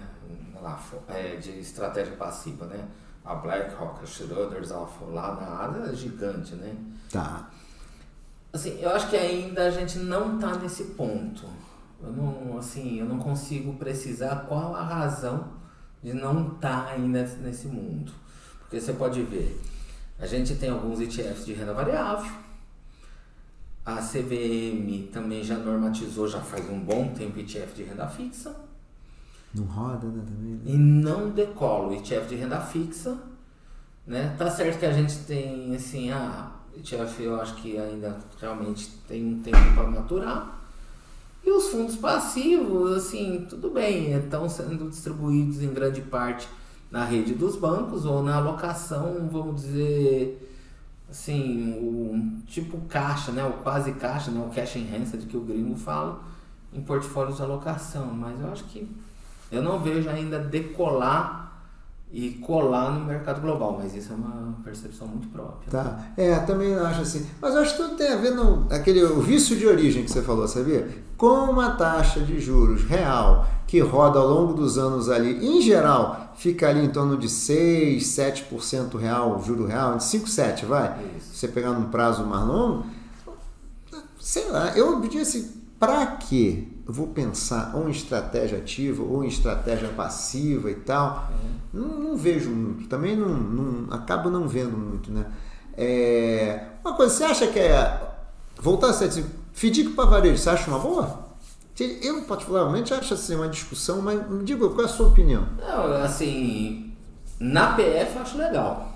[0.62, 2.86] Lá, é, de estratégia passiva, né?
[3.24, 6.76] A BlackRock, a Schroders, a lá na Ásia é gigante, né?
[7.10, 7.50] Tá.
[8.52, 11.46] Assim, eu acho que ainda a gente não está nesse ponto.
[12.00, 15.48] Eu não, assim, eu não consigo precisar qual a razão
[16.02, 18.12] de não estar tá ainda nesse mundo.
[18.60, 19.60] Porque você pode ver,
[20.18, 22.30] a gente tem alguns ETFs de renda variável,
[23.84, 28.56] a CVM também já normatizou, já faz um bom tempo ETF de renda fixa.
[29.54, 30.54] Não roda, né, também.
[30.54, 30.60] Né?
[30.64, 33.16] E não decola o ETF de renda fixa,
[34.04, 34.34] né?
[34.36, 39.24] Tá certo que a gente tem, assim, a ETF eu acho que ainda realmente tem
[39.24, 40.60] um tempo para maturar.
[41.44, 46.48] E os fundos passivos, assim, tudo bem, estão sendo distribuídos em grande parte
[46.90, 50.50] na rede dos bancos ou na alocação, vamos dizer,
[51.10, 55.76] assim, o tipo caixa, né, o quase caixa, né, o cash enhanced que o gringo
[55.76, 56.20] fala,
[56.72, 58.88] em portfólios de alocação, mas eu acho que
[59.50, 61.46] eu não vejo ainda decolar
[62.12, 65.70] e colar no mercado global, mas isso é uma percepção muito própria.
[65.70, 65.84] Tá.
[65.84, 66.06] tá?
[66.16, 67.26] É, também acho assim.
[67.40, 70.22] Mas acho que tudo tem a ver no aquele o vício de origem que você
[70.22, 70.88] falou, sabia?
[71.16, 76.32] com uma taxa de juros real que roda ao longo dos anos ali, em geral,
[76.36, 80.96] fica ali em torno de 6, 7% real, juro real, de 5, 7, vai.
[81.16, 81.34] Isso.
[81.34, 82.86] Você pegar num prazo mais longo,
[84.20, 85.50] sei lá, eu pedi assim,
[85.80, 91.28] para que eu vou pensar ou em estratégia ativa ou em estratégia passiva e tal?
[91.32, 91.76] É.
[91.76, 95.26] Não, não, vejo muito, também não, não, acabo não vendo muito, né?
[95.76, 98.00] É, uma coisa, você acha que é
[98.58, 99.26] voltar a ser assim,
[99.56, 101.28] Fidico para varejo, você acha uma boa?
[102.02, 105.48] Eu, particularmente, acho assim uma discussão, mas me diga qual é a sua opinião.
[105.58, 106.92] Não, assim,
[107.40, 108.92] na PF eu acho legal.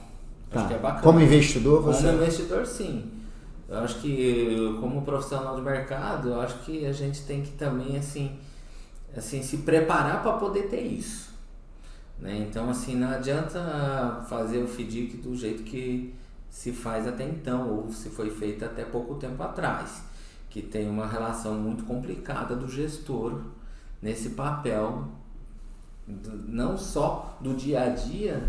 [0.51, 0.61] Tá.
[0.61, 1.03] Acho que é bacana.
[1.03, 2.09] Como investidor, você.
[2.09, 3.11] Como investidor, sim.
[3.71, 7.97] Eu acho que, como profissional de mercado, eu acho que a gente tem que também,
[7.97, 8.39] assim,
[9.17, 11.31] assim se preparar para poder ter isso.
[12.19, 12.37] Né?
[12.47, 16.15] Então, assim, não adianta fazer o FDIC do jeito que
[16.51, 20.10] se faz até então, ou se foi feito até pouco tempo atrás
[20.51, 23.41] que tem uma relação muito complicada do gestor
[24.03, 25.09] nesse papel
[26.49, 28.43] não só do dia a dia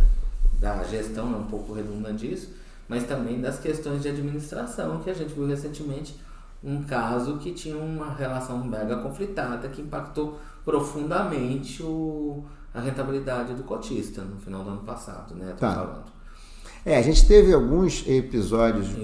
[0.60, 2.54] da gestão, é um pouco redundante isso,
[2.88, 6.16] mas também das questões de administração, que a gente viu recentemente
[6.64, 13.64] um caso que tinha uma relação mega conflitada que impactou profundamente o, a rentabilidade do
[13.64, 15.52] cotista no final do ano passado, né?
[15.52, 15.74] Tô tá.
[15.74, 16.21] falando.
[16.86, 19.00] É, a gente teve alguns episódios Isso.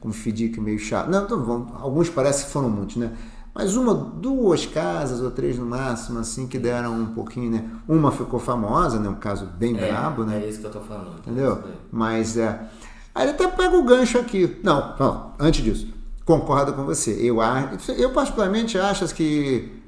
[0.00, 1.10] com, com FDIC meio chato.
[1.10, 3.12] Não, então, alguns parece que foram muitos, né?
[3.54, 7.64] Mas uma, duas casas ou três no máximo, assim, que deram um pouquinho, né?
[7.88, 9.08] Uma ficou famosa, né?
[9.08, 10.42] Um caso bem é, brabo, né?
[10.44, 11.18] É isso que eu tô falando.
[11.20, 11.62] Entendeu?
[11.90, 12.68] Mas é.
[13.14, 14.58] Aí até pega o gancho aqui.
[14.62, 15.86] Não, não antes disso,
[16.24, 17.12] concordo com você.
[17.12, 17.38] Eu,
[17.96, 19.83] eu particularmente acho que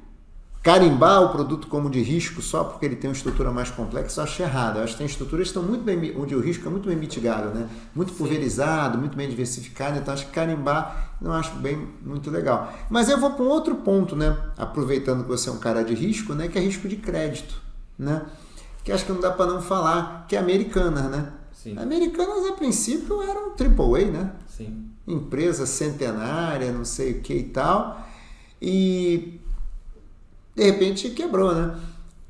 [0.67, 4.25] carimbar o produto como de risco só porque ele tem uma estrutura mais complexa, eu
[4.25, 4.75] acho errado.
[4.75, 6.97] Eu acho que tem estruturas que estão muito bem, onde o risco é muito bem
[6.97, 7.69] mitigado, né?
[7.95, 12.73] muito pulverizado, muito bem diversificado, então acho que carimbar não acho bem muito legal.
[12.89, 14.37] Mas eu vou para um outro ponto, né?
[14.57, 16.49] aproveitando que você é um cara de risco, né?
[16.49, 17.61] que é risco de crédito.
[17.97, 18.23] Né?
[18.83, 21.31] Que acho que não dá para não falar, que é americana, né?
[21.53, 21.77] Sim.
[21.77, 24.31] Americanas, a princípio, eram AAA, né?
[24.45, 24.85] Sim.
[25.07, 28.05] Empresa centenária, não sei o que e tal.
[28.61, 29.39] E
[30.57, 31.79] de repente quebrou, né?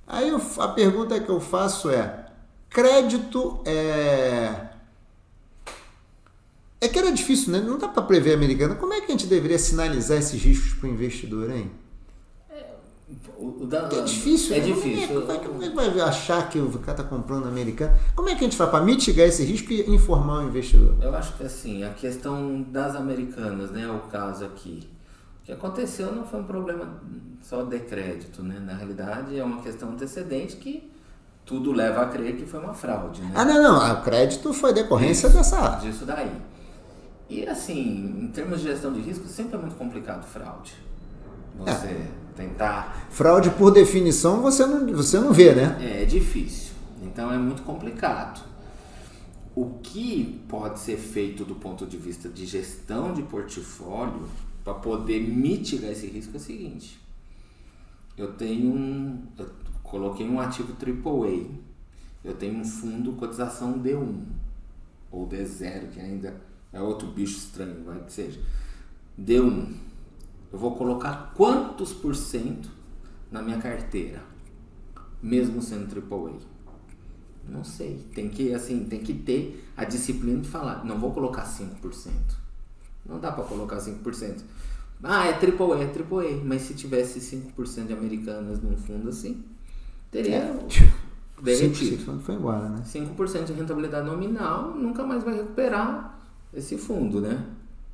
[0.05, 2.25] Aí eu, a pergunta que eu faço é:
[2.69, 4.67] crédito é.
[6.79, 7.59] É que era difícil, né?
[7.59, 8.75] Não dá para prever americana.
[8.75, 11.71] Como é que a gente deveria sinalizar esses riscos para o investidor, hein?
[13.39, 14.55] O, o da, é difícil.
[14.55, 14.65] É né?
[14.65, 15.21] difícil.
[15.21, 17.97] Como é, como é, que vai achar que o cara está comprando americano?
[18.13, 20.97] Como é que a gente faz para mitigar esse risco e informar o investidor?
[21.01, 24.96] Eu acho que assim, a questão das americanas, né, o caso aqui.
[25.47, 27.01] O que aconteceu não foi um problema
[27.41, 28.59] só de crédito, né?
[28.59, 30.91] Na realidade é uma questão antecedente que
[31.45, 33.31] tudo leva a crer que foi uma fraude, né?
[33.33, 33.93] Ah, não, não.
[33.93, 35.75] O crédito foi decorrência Isso, dessa.
[35.77, 36.33] Disso daí.
[37.29, 40.75] E assim, em termos de gestão de risco, sempre é muito complicado fraude.
[41.57, 41.87] Você.
[41.87, 43.07] É tentar.
[43.09, 45.77] Fraude, por definição, você não, você não vê, né?
[45.79, 46.73] É, é difícil.
[47.01, 48.41] Então é muito complicado.
[49.55, 54.27] O que pode ser feito do ponto de vista de gestão de portfólio
[54.67, 56.99] para poder mitigar esse risco é o seguinte:
[58.17, 59.23] eu tenho um.
[59.37, 59.49] Eu
[59.81, 61.45] coloquei um ativo AAA,
[62.21, 64.25] eu tenho um fundo cotização D1
[65.09, 66.41] ou D0, que ainda
[66.73, 68.41] é outro bicho estranho, vai que seja.
[69.17, 69.73] D1
[70.51, 72.69] eu vou colocar quantos por cento
[73.31, 74.21] na minha carteira,
[75.23, 76.39] mesmo sendo AAA?
[77.47, 78.05] Não sei.
[78.13, 82.46] Tem que, assim, tem que ter a disciplina de falar, não vou colocar 5%.
[83.07, 84.41] Não dá para colocar 5%.
[85.03, 86.43] Ah, é AAA, é AAA.
[86.43, 89.43] Mas se tivesse 5% de americanas num fundo assim,
[90.11, 90.59] teria é,
[91.41, 92.03] derretido.
[92.05, 92.81] 5% foi embora, né?
[92.85, 96.19] 5% de rentabilidade nominal nunca mais vai recuperar
[96.53, 97.45] esse fundo, né?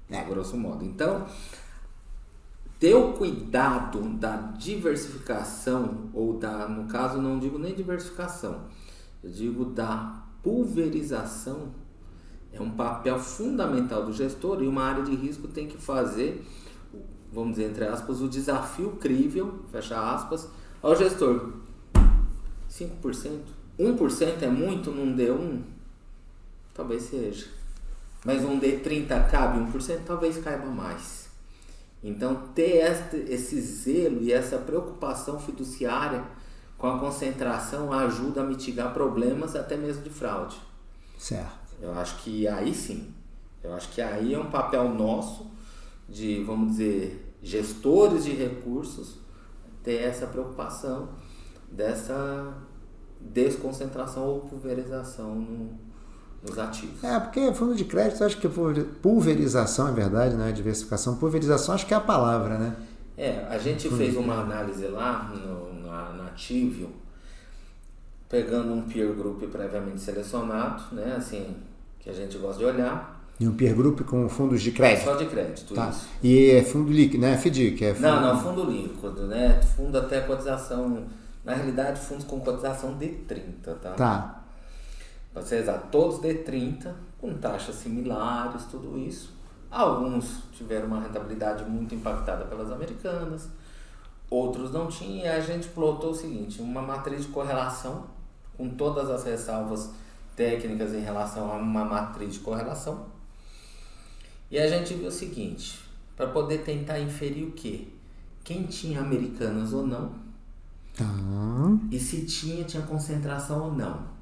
[0.10, 0.24] É.
[0.26, 0.86] grosso modo.
[0.86, 1.26] Então,
[2.80, 8.62] ter o cuidado da diversificação, ou da, no caso, não digo nem diversificação,
[9.24, 11.70] eu digo da pulverização,
[12.54, 16.46] é um papel fundamental do gestor e uma área de risco tem que fazer,
[17.32, 20.48] vamos dizer, entre aspas, o desafio crível, fecha aspas,
[20.82, 21.54] ao gestor.
[22.70, 23.40] 5%?
[23.80, 25.62] 1% é muito num D1?
[26.76, 27.48] Talvez seja.
[28.24, 30.02] Mas um D30 cabe 1%?
[30.06, 31.30] Talvez caiba mais.
[32.04, 36.24] Então, ter este, esse zelo e essa preocupação fiduciária
[36.78, 40.58] com a concentração ajuda a mitigar problemas até mesmo de fraude.
[41.18, 41.63] Certo.
[41.84, 43.14] Eu acho que aí sim.
[43.62, 45.52] Eu acho que aí é um papel nosso
[46.08, 49.18] de, vamos dizer, gestores de recursos
[49.84, 51.10] ter essa preocupação
[51.70, 52.54] dessa
[53.20, 55.72] desconcentração ou pulverização no,
[56.42, 57.04] nos ativos.
[57.04, 58.48] É, porque fundo de crédito, acho que
[59.02, 60.54] pulverização é verdade, né?
[60.54, 62.76] Diversificação, pulverização acho que é a palavra, né?
[63.18, 66.90] É, a gente fez uma análise lá no, na, na Tivio,
[68.30, 71.16] pegando um peer group previamente selecionado, né?
[71.18, 71.56] Assim,
[72.04, 73.22] que a gente gosta de olhar.
[73.40, 75.06] E um peer group com fundos de crédito?
[75.06, 75.90] Só de crédito, tá.
[75.90, 76.08] isso.
[76.22, 77.38] E é fundo líquido, né?
[77.38, 78.04] FDIC, é fundo...
[78.04, 79.60] Não, não, fundo líquido, né?
[79.76, 81.06] Fundo até cotização,
[81.44, 83.92] na realidade, fundos com cotização de 30, tá?
[83.92, 84.44] Tá
[85.34, 89.34] para ser exato, todos D30, com taxas similares, tudo isso.
[89.72, 93.50] Alguns tiveram uma rentabilidade muito impactada pelas americanas,
[94.30, 98.06] outros não tinham, e a gente plotou o seguinte, uma matriz de correlação,
[98.56, 99.90] com todas as ressalvas
[100.36, 103.06] técnicas em relação a uma matriz de correlação.
[104.50, 105.80] E a gente viu o seguinte,
[106.16, 107.94] para poder tentar inferir o que?
[108.44, 110.14] Quem tinha americanas ou não,
[110.96, 111.06] tá.
[111.90, 114.14] e se tinha, tinha concentração ou não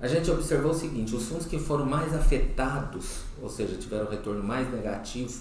[0.00, 4.42] a gente observou o seguinte: os fundos que foram mais afetados, ou seja, tiveram retorno
[4.42, 5.32] mais negativo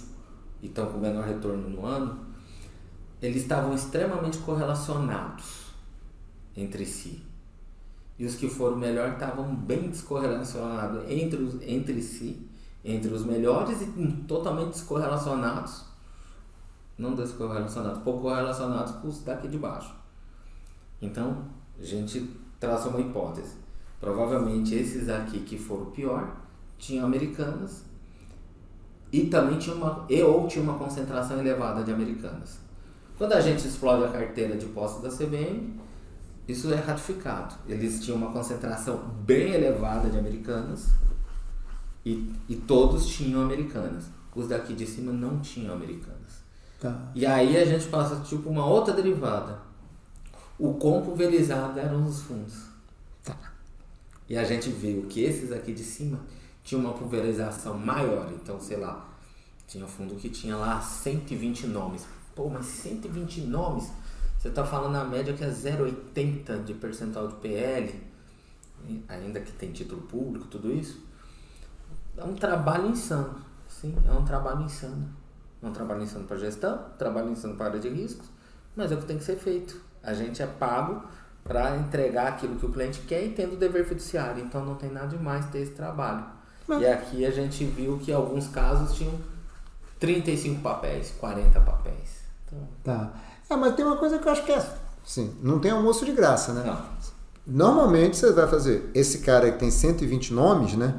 [0.62, 2.20] e estão com menor retorno no ano,
[3.22, 5.68] eles estavam extremamente correlacionados
[6.56, 7.24] entre si.
[8.18, 12.48] E os que foram melhor estavam bem descorrelacionados entre, os, entre si,
[12.84, 15.86] entre os melhores e totalmente descorrelacionados.
[16.98, 19.94] Não descorrelacionados, pouco correlacionados com os daqui de baixo.
[21.00, 21.46] Então,
[21.80, 22.28] a gente
[22.60, 23.68] traça uma hipótese
[24.00, 26.36] Provavelmente esses aqui que foram pior
[26.78, 27.84] tinham americanas
[29.12, 32.60] e também tinha uma e ou tinha uma concentração elevada de americanas.
[33.18, 35.74] Quando a gente explode a carteira de posse da CBM,
[36.48, 37.56] isso é ratificado.
[37.68, 40.92] Eles tinham uma concentração bem elevada de americanas
[42.06, 44.06] e, e todos tinham americanas.
[44.34, 46.18] Os daqui de cima não tinham americanas.
[46.80, 47.12] Tá.
[47.14, 49.60] E aí a gente passa tipo uma outra derivada.
[50.58, 52.68] O quão pulverizado eram os fundos.
[54.30, 56.20] E a gente viu que esses aqui de cima
[56.64, 58.32] tinham uma pulverização maior.
[58.34, 59.10] Então, sei lá,
[59.68, 62.06] tinha fundo que tinha lá 120 nomes.
[62.36, 63.90] Pô, mas 120 nomes?
[64.38, 68.02] Você está falando na média que é 0,80 de percentual de PL,
[69.08, 71.04] ainda que tem título público, tudo isso.
[72.16, 73.42] É um trabalho insano.
[73.68, 75.10] Sim, é um trabalho insano.
[75.62, 78.28] É um trabalho insano para gestão, trabalho insano para área de riscos,
[78.76, 79.82] mas é o que tem que ser feito.
[80.04, 81.04] A gente é pago
[81.44, 84.44] para entregar aquilo que o cliente quer e tendo o dever fiduciário.
[84.44, 86.26] Então não tem nada demais ter esse trabalho.
[86.68, 86.82] Mas...
[86.82, 89.14] E aqui a gente viu que alguns casos tinham
[90.00, 92.24] 35 papéis, 40 papéis.
[92.46, 92.68] Então...
[92.84, 93.14] Tá.
[93.50, 94.66] É, mas tem uma coisa que eu acho que é.
[95.06, 96.64] Sim, não tem almoço de graça, né?
[96.66, 96.98] Não.
[97.46, 98.90] Normalmente você vai fazer.
[98.94, 100.96] Esse cara que tem 120 nomes, né?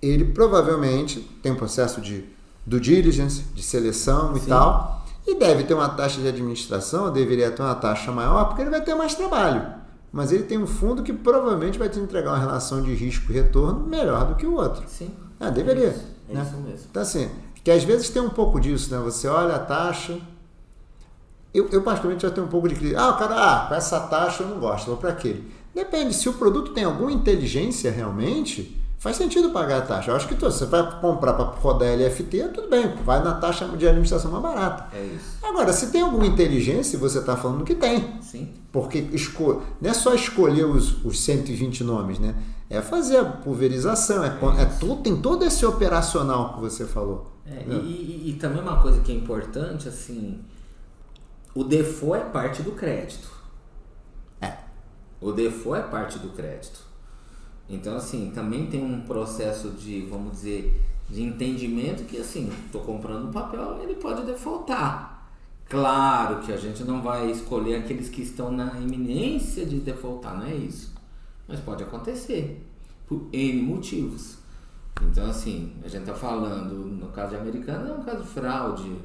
[0.00, 2.24] Ele provavelmente tem um processo de
[2.64, 4.40] due diligence, de seleção Sim.
[4.42, 8.62] e tal e deve ter uma taxa de administração, deveria ter uma taxa maior, porque
[8.62, 9.64] ele vai ter mais trabalho.
[10.10, 13.34] Mas ele tem um fundo que provavelmente vai te entregar uma relação de risco e
[13.34, 14.82] retorno melhor do que o outro.
[14.86, 15.10] Sim.
[15.40, 15.86] Ah, deveria.
[15.86, 16.42] É isso, é né?
[16.42, 16.86] isso mesmo.
[16.90, 17.30] Então, assim,
[17.64, 19.00] que às vezes tem um pouco disso, né?
[19.04, 20.18] Você olha a taxa.
[21.54, 22.96] Eu, eu particularmente já tenho um pouco de crise.
[22.96, 25.52] Ah, o cara, ah, com essa taxa eu não gosto, vou para aquele.
[25.74, 30.10] Depende, se o produto tem alguma inteligência realmente, faz sentido pagar a taxa.
[30.10, 33.66] Eu acho que tu, você vai comprar para rodar LFT, tudo bem, vai na taxa
[33.66, 34.96] de administração mais barata.
[34.96, 35.38] É isso.
[35.42, 38.20] Agora, se tem alguma inteligência, você está falando que tem.
[38.20, 38.50] Sim.
[38.70, 39.62] Porque esco...
[39.80, 42.34] não é só escolher os, os 120 nomes, né?
[42.70, 47.32] É fazer a pulverização, é, é, é tudo, tem todo esse operacional que você falou.
[47.44, 50.38] É, e, e, e, também uma coisa que é importante, assim,
[51.54, 53.30] o default é parte do crédito.
[54.40, 54.56] É.
[55.20, 56.80] O default é parte do crédito.
[57.68, 63.28] Então, assim, também tem um processo de, vamos dizer, de entendimento que, assim, estou comprando
[63.28, 65.28] um papel, ele pode defaultar.
[65.68, 70.46] Claro que a gente não vai escolher aqueles que estão na iminência de defaultar, não
[70.46, 70.92] é isso.
[71.48, 72.66] Mas pode acontecer,
[73.06, 74.38] por N motivos.
[75.02, 78.96] Então, assim, a gente está falando, no caso de americano, é um caso de fraude,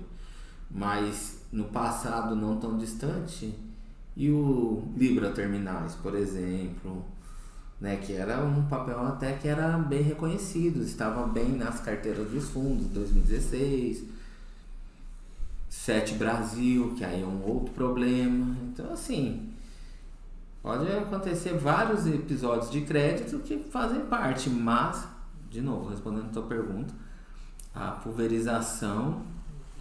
[0.70, 3.54] mas no passado não tão distante,
[4.16, 7.06] e o Libra Terminais, por exemplo,
[7.80, 12.50] né, que era um papel até que era bem reconhecido, estava bem nas carteiras dos
[12.50, 14.18] fundos, 2016.
[15.70, 18.56] Sete Brasil, que aí é um outro problema.
[18.64, 19.50] Então, assim,
[20.64, 25.08] pode acontecer vários episódios de crédito que fazem parte, mas,
[25.52, 26.94] de novo, respondendo a tua pergunta,
[27.76, 29.22] a pulverização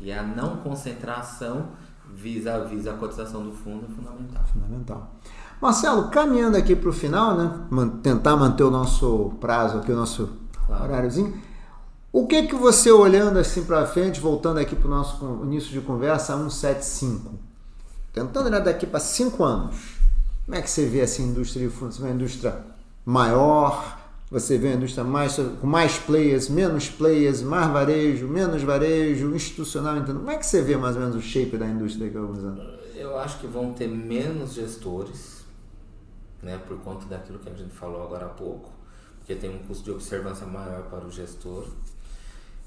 [0.00, 1.68] e a não concentração
[2.14, 4.44] vis-a-vis a cotização do fundo é fundamental.
[4.52, 5.10] Fundamental.
[5.60, 7.50] Marcelo, caminhando aqui para o final, né?
[8.02, 10.30] Tentar manter o nosso prazo aqui, o nosso
[10.66, 10.84] claro.
[10.84, 11.40] horáriozinho.
[12.12, 15.80] O que que você olhando assim para frente, voltando aqui para o nosso início de
[15.80, 17.34] conversa, 175,
[18.12, 19.96] tentando olhar daqui para cinco anos,
[20.44, 21.98] como é que você vê essa indústria de fundos?
[21.98, 22.64] Uma indústria
[23.04, 23.95] maior,
[24.30, 29.98] você vê a indústria mais, com mais players, menos players, mais varejo, menos varejo, institucional.
[29.98, 32.20] Então, como é que você vê mais ou menos o shape da indústria daqui a
[32.20, 32.76] alguns anos?
[32.96, 35.44] Eu acho que vão ter menos gestores,
[36.42, 38.70] né, por conta daquilo que a gente falou agora há pouco,
[39.18, 41.66] porque tem um custo de observância maior para o gestor.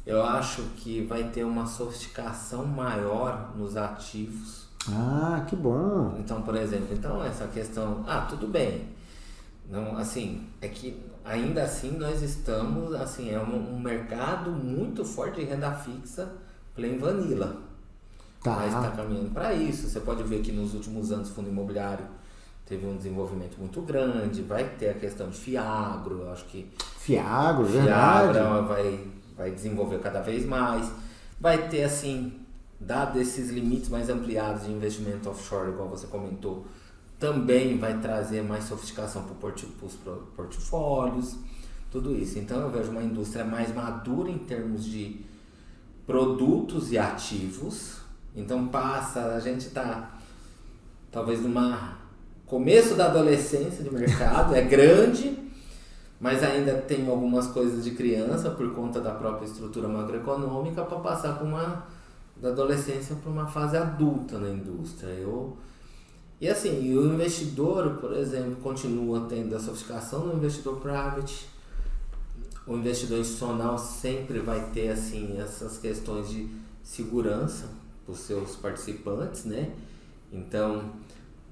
[0.05, 4.69] Eu acho que vai ter uma sofisticação maior nos ativos.
[4.87, 6.15] Ah, que bom!
[6.19, 8.87] Então, por exemplo, então essa questão, ah, tudo bem.
[9.69, 15.39] Não, assim, é que ainda assim nós estamos, assim, é um, um mercado muito forte
[15.39, 16.29] de renda fixa
[16.75, 17.57] plain vanilla.
[18.43, 18.55] Tá.
[18.55, 19.87] Mas está caminhando para isso.
[19.87, 22.05] Você pode ver que nos últimos anos o fundo imobiliário
[22.65, 27.65] teve um desenvolvimento muito grande, vai ter a questão de Fiagro, eu acho que Fiagro,
[27.65, 28.67] Fiagro verdade.
[28.67, 29.07] vai
[29.39, 30.91] vai desenvolver cada vez mais,
[31.39, 32.33] vai ter assim,
[32.77, 36.65] dado esses limites mais ampliados de investimento offshore, igual você comentou,
[37.19, 39.53] também vai trazer mais sofisticação para
[39.85, 39.99] os
[40.35, 41.35] portfólios,
[41.91, 42.39] tudo isso.
[42.39, 45.19] Então eu vejo uma indústria mais madura em termos de
[46.07, 47.97] produtos e ativos.
[48.35, 50.17] Então passa, a gente está
[51.11, 51.97] talvez numa
[52.45, 55.37] começo da adolescência de mercado, é grande,
[56.19, 61.37] mas ainda tem algumas coisas de criança por conta da própria estrutura macroeconômica para passar
[61.37, 61.85] com uma
[62.37, 65.09] da adolescência para uma fase adulta na indústria.
[65.09, 65.57] Eu
[66.41, 71.47] e assim, o investidor, por exemplo, continua tendo a sofisticação do investidor private.
[72.65, 76.49] O investidor institucional sempre vai ter assim essas questões de
[76.81, 77.67] segurança
[78.05, 79.73] para os seus participantes, né?
[80.31, 80.91] Então,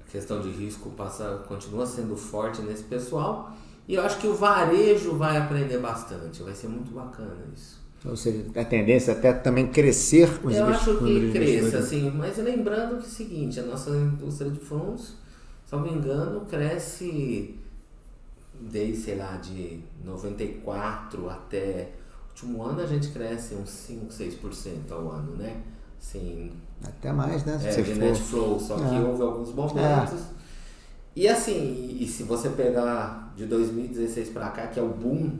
[0.00, 3.52] a questão de risco passa, continua sendo forte nesse pessoal.
[3.86, 7.78] E eu acho que o varejo vai aprender bastante, vai ser muito bacana isso.
[8.04, 12.36] Ou seja, a tendência até também crescer com os Eu acho que cresça, assim, mas
[12.38, 15.14] lembrando que é o seguinte, a nossa indústria de fundos,
[15.66, 17.58] se não me engano, cresce
[18.60, 21.90] desde, sei lá, de 94 até
[22.24, 25.60] o último ano a gente cresce uns 5, 6% ao ano, né?
[26.00, 26.52] Assim,
[26.84, 27.58] até mais, né?
[27.58, 27.98] Se é, de for...
[27.98, 29.00] net flow, só que é.
[29.00, 30.20] houve alguns momentos.
[30.20, 30.38] É.
[31.16, 35.36] E assim, e se você pegar de 2016 para cá, que é o boom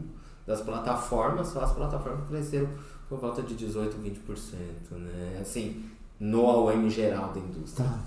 [0.48, 2.68] das plataformas, só as plataformas cresceram
[3.06, 5.38] por volta de 18, 20%, né?
[5.40, 5.84] Assim,
[6.18, 7.86] no AOM geral da indústria.
[7.86, 7.98] Tá.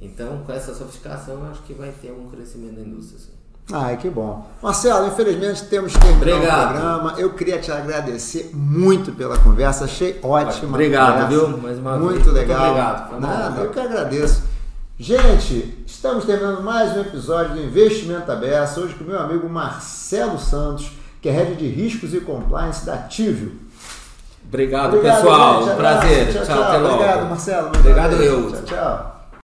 [0.00, 3.20] Então, com essa sofisticação, acho que vai ter um crescimento da indústria.
[3.20, 3.32] Sim.
[3.70, 4.48] Ai, que bom.
[4.62, 6.70] Marcelo, infelizmente temos que terminar Obrigado.
[6.70, 7.14] o programa.
[7.18, 9.84] Eu queria te agradecer muito pela conversa.
[9.84, 10.70] Achei ótima.
[10.70, 11.58] Obrigado, viu?
[11.58, 12.34] Mais uma muito vez.
[12.34, 12.60] legal.
[12.60, 13.20] Muito obrigado.
[13.20, 14.42] Nada, eu que agradeço.
[14.98, 18.80] Gente, estamos terminando mais um episódio do Investimento Aberto.
[18.80, 23.52] Hoje com meu amigo Marcelo Santos que é head de riscos e compliance da Tivio.
[24.46, 25.62] Obrigado, Obrigado pessoal.
[25.64, 26.32] Gente, Prazer.
[26.32, 26.94] Tchau, tchau, tchau, até logo.
[26.94, 27.68] Obrigado, Marcelo.
[27.68, 28.52] Obrigado, eu.
[28.52, 29.19] Tchau, tchau.